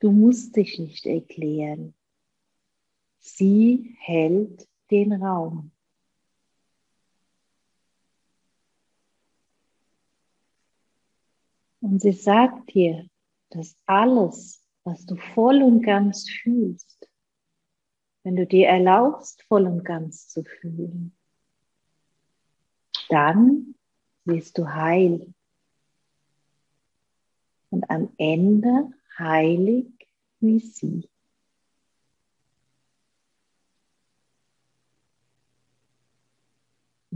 [0.00, 1.94] Du musst dich nicht erklären.
[3.18, 5.72] Sie hält den Raum.
[11.80, 13.08] Und sie sagt dir,
[13.50, 17.08] dass alles, was du voll und ganz fühlst,
[18.22, 21.16] wenn du dir erlaubst, voll und ganz zu fühlen,
[23.08, 23.74] dann
[24.24, 25.32] wirst du heil.
[27.70, 29.86] Und am Ende heilig
[30.40, 31.08] wie sie.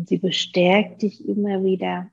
[0.05, 2.11] Und sie bestärkt dich immer wieder,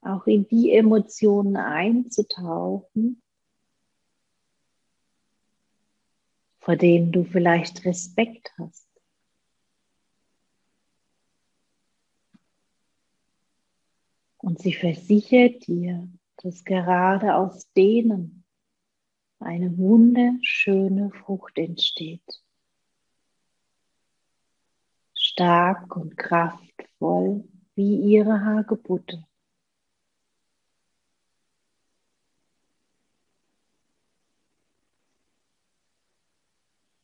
[0.00, 3.20] auch in die Emotionen einzutauchen,
[6.60, 8.86] vor denen du vielleicht Respekt hast.
[14.36, 18.44] Und sie versichert dir, dass gerade aus denen
[19.40, 22.45] eine wunderschöne Frucht entsteht.
[25.36, 29.22] Stark und kraftvoll wie ihre Hagebutte.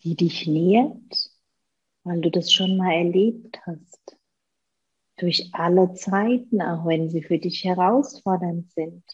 [0.03, 1.30] Die dich nährt,
[2.05, 4.16] weil du das schon mal erlebt hast.
[5.18, 9.05] Durch alle Zeiten, auch wenn sie für dich herausfordernd sind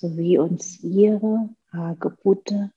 [0.00, 2.72] so wie uns ihre Hagebutte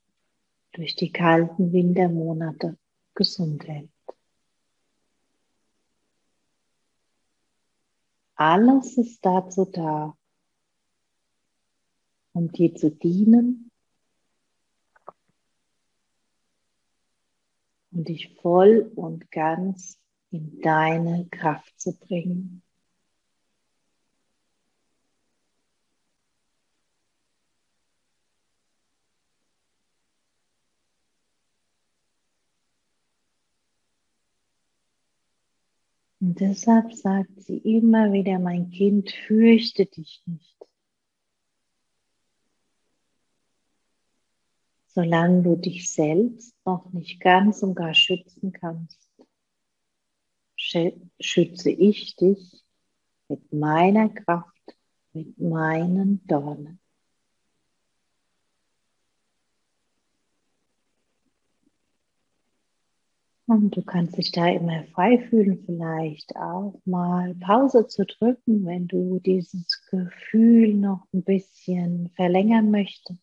[0.73, 2.77] durch die kalten Wintermonate
[3.13, 3.89] gesund hält.
[8.35, 10.17] Alles ist dazu da,
[12.33, 13.71] um dir zu dienen
[17.91, 19.99] und dich voll und ganz
[20.31, 22.62] in deine Kraft zu bringen.
[36.23, 40.57] Und deshalb sagt sie immer wieder, mein Kind, fürchte dich nicht.
[44.87, 49.11] Solange du dich selbst noch nicht ganz und gar schützen kannst,
[50.55, 52.63] schütze ich dich
[53.27, 54.77] mit meiner Kraft,
[55.11, 56.79] mit meinen Dornen.
[63.45, 68.87] Und du kannst dich da immer frei fühlen, vielleicht auch mal Pause zu drücken, wenn
[68.87, 73.19] du dieses Gefühl noch ein bisschen verlängern möchtest.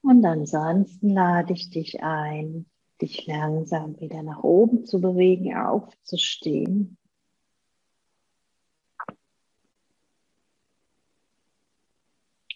[0.00, 2.66] Und ansonsten lade ich dich ein,
[3.00, 6.96] dich langsam wieder nach oben zu bewegen, aufzustehen.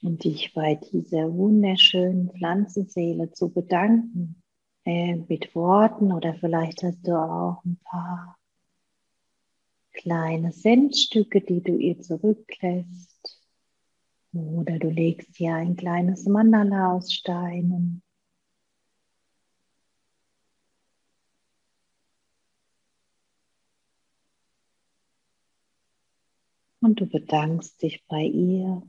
[0.07, 4.41] Und dich bei dieser wunderschönen Pflanzenseele zu bedanken
[4.85, 8.39] äh, mit Worten oder vielleicht hast du auch ein paar
[9.93, 13.43] kleine Centstücke, die du ihr zurücklässt.
[14.33, 18.03] Oder du legst hier ein kleines Mandala aus Steinen.
[26.81, 28.83] Und du bedankst dich bei ihr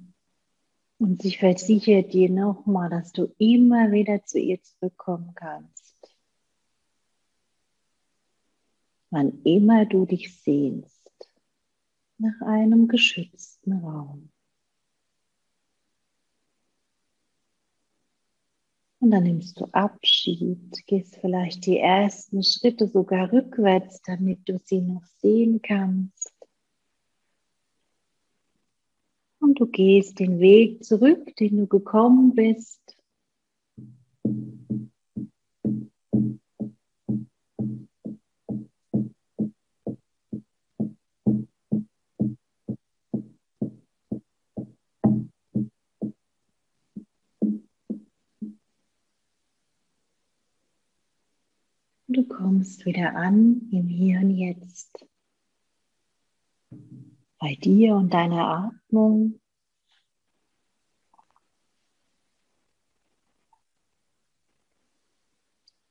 [0.99, 5.95] und sie versichert dir nochmal, dass du immer wieder zu ihr zurückkommen kannst.
[9.09, 10.97] Wann immer du dich sehnst
[12.17, 14.29] nach einem geschützten Raum.
[18.99, 24.81] Und dann nimmst du Abschied, gehst vielleicht die ersten Schritte sogar rückwärts, damit du sie
[24.81, 26.36] noch sehen kannst.
[29.47, 32.81] Und du gehst den Weg zurück, den du gekommen bist.
[52.09, 55.06] Du kommst wieder an im Hier und Jetzt
[57.39, 59.39] bei dir und deiner Atmung.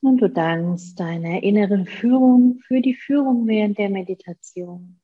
[0.01, 5.01] Und du dankst deiner inneren Führung für die Führung während der Meditation.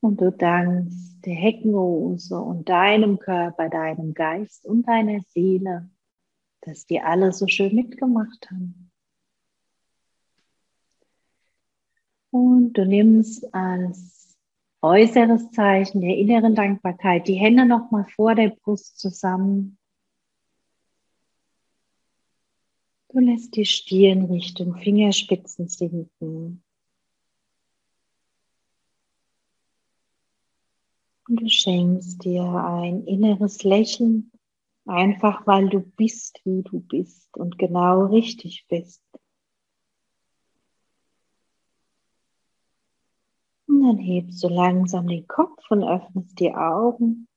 [0.00, 5.88] Und du dankst der Heckenrose und deinem Körper, deinem Geist und deiner Seele,
[6.60, 8.90] dass die alle so schön mitgemacht haben.
[12.30, 14.15] Und du nimmst als
[14.82, 17.26] äußeres Zeichen der inneren Dankbarkeit.
[17.28, 19.78] Die Hände nochmal vor der Brust zusammen.
[23.08, 26.62] Du lässt die Stirn Richtung Fingerspitzen sinken.
[31.28, 34.30] Und du schenkst dir ein inneres Lächeln,
[34.84, 39.02] einfach weil du bist, wie du bist und genau richtig bist.
[43.86, 47.28] Dann hebst du langsam den Kopf und öffnest die Augen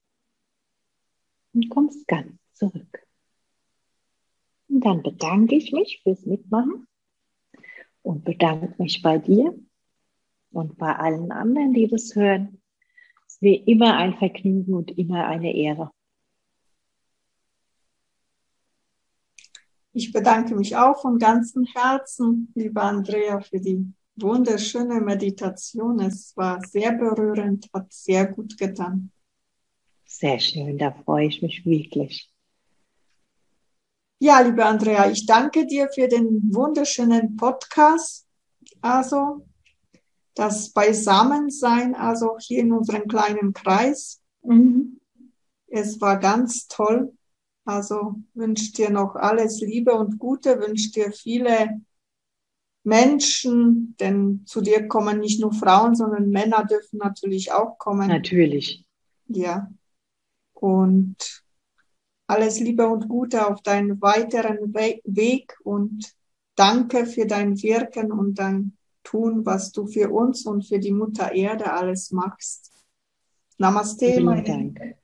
[1.54, 3.08] und kommst ganz zurück.
[4.68, 6.88] Und dann bedanke ich mich fürs Mitmachen
[8.02, 9.58] und bedanke mich bei dir
[10.52, 12.62] und bei allen anderen, die das hören.
[13.28, 15.92] Es ist wie immer ein Vergnügen und immer eine Ehre.
[19.92, 26.00] Ich bedanke mich auch von ganzem Herzen, liebe Andrea, für die wunderschöne Meditation.
[26.00, 29.12] Es war sehr berührend, hat sehr gut getan.
[30.06, 32.30] Sehr schön, da freue ich mich wirklich.
[34.20, 38.28] Ja, liebe Andrea, ich danke dir für den wunderschönen Podcast.
[38.82, 39.46] Also,
[40.34, 44.22] das Beisammensein, also hier in unserem kleinen Kreis.
[44.42, 45.00] Mhm.
[45.68, 47.14] Es war ganz toll.
[47.66, 51.82] Also wünsche dir noch alles Liebe und Gute, wünsche dir viele
[52.90, 58.08] Menschen, denn zu dir kommen nicht nur Frauen, sondern Männer dürfen natürlich auch kommen.
[58.08, 58.84] Natürlich.
[59.28, 59.72] Ja.
[60.54, 61.44] Und
[62.28, 66.14] alles Liebe und Gute auf deinen weiteren We Weg und
[66.56, 71.32] danke für dein Wirken und dein Tun, was du für uns und für die Mutter
[71.32, 72.72] Erde alles machst.
[73.58, 74.14] Namaste.
[74.14, 74.96] Vielen Dank.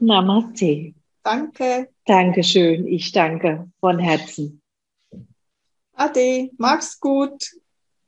[0.00, 0.94] Namaste.
[1.22, 1.88] Danke.
[2.04, 2.86] Dankeschön.
[2.86, 4.60] Ich danke von Herzen.
[5.94, 6.50] Ade.
[6.58, 7.44] Mach's gut.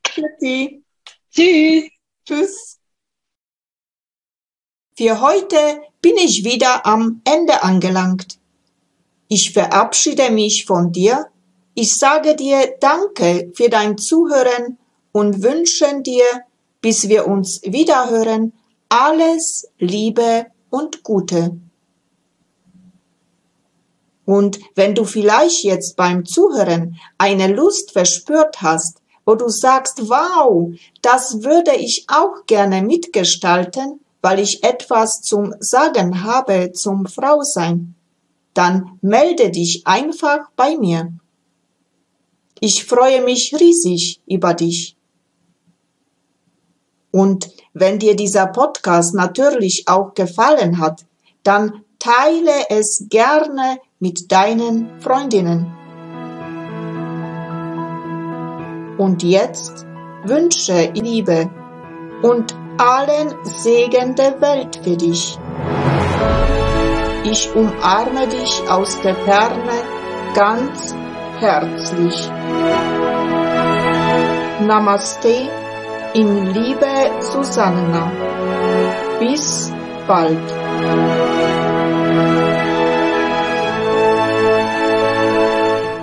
[0.04, 0.82] Tschüssi.
[1.30, 1.90] Tschüss.
[2.26, 2.78] Tschüss.
[4.96, 8.38] Für heute bin ich wieder am Ende angelangt.
[9.28, 11.26] Ich verabschiede mich von dir.
[11.74, 14.78] Ich sage dir Danke für dein Zuhören
[15.12, 16.24] und wünschen dir,
[16.80, 18.52] bis wir uns wiederhören,
[18.88, 21.60] alles Liebe und Gute.
[24.26, 30.74] Und wenn du vielleicht jetzt beim Zuhören eine Lust verspürt hast, wo du sagst, wow,
[31.00, 37.94] das würde ich auch gerne mitgestalten, weil ich etwas zum Sagen habe zum Frausein,
[38.52, 41.12] dann melde dich einfach bei mir.
[42.58, 44.96] Ich freue mich riesig über dich.
[47.12, 51.04] Und wenn dir dieser Podcast natürlich auch gefallen hat,
[51.42, 55.72] dann teile es gerne mit deinen Freundinnen.
[58.98, 59.86] Und jetzt
[60.24, 61.50] wünsche Liebe
[62.22, 65.38] und allen Segen der Welt für dich.
[67.24, 69.72] Ich umarme dich aus der Ferne
[70.34, 70.94] ganz
[71.38, 72.30] herzlich.
[74.60, 75.48] Namaste
[76.14, 78.10] in Liebe Susanna.
[79.18, 79.72] Bis
[80.06, 81.35] bald.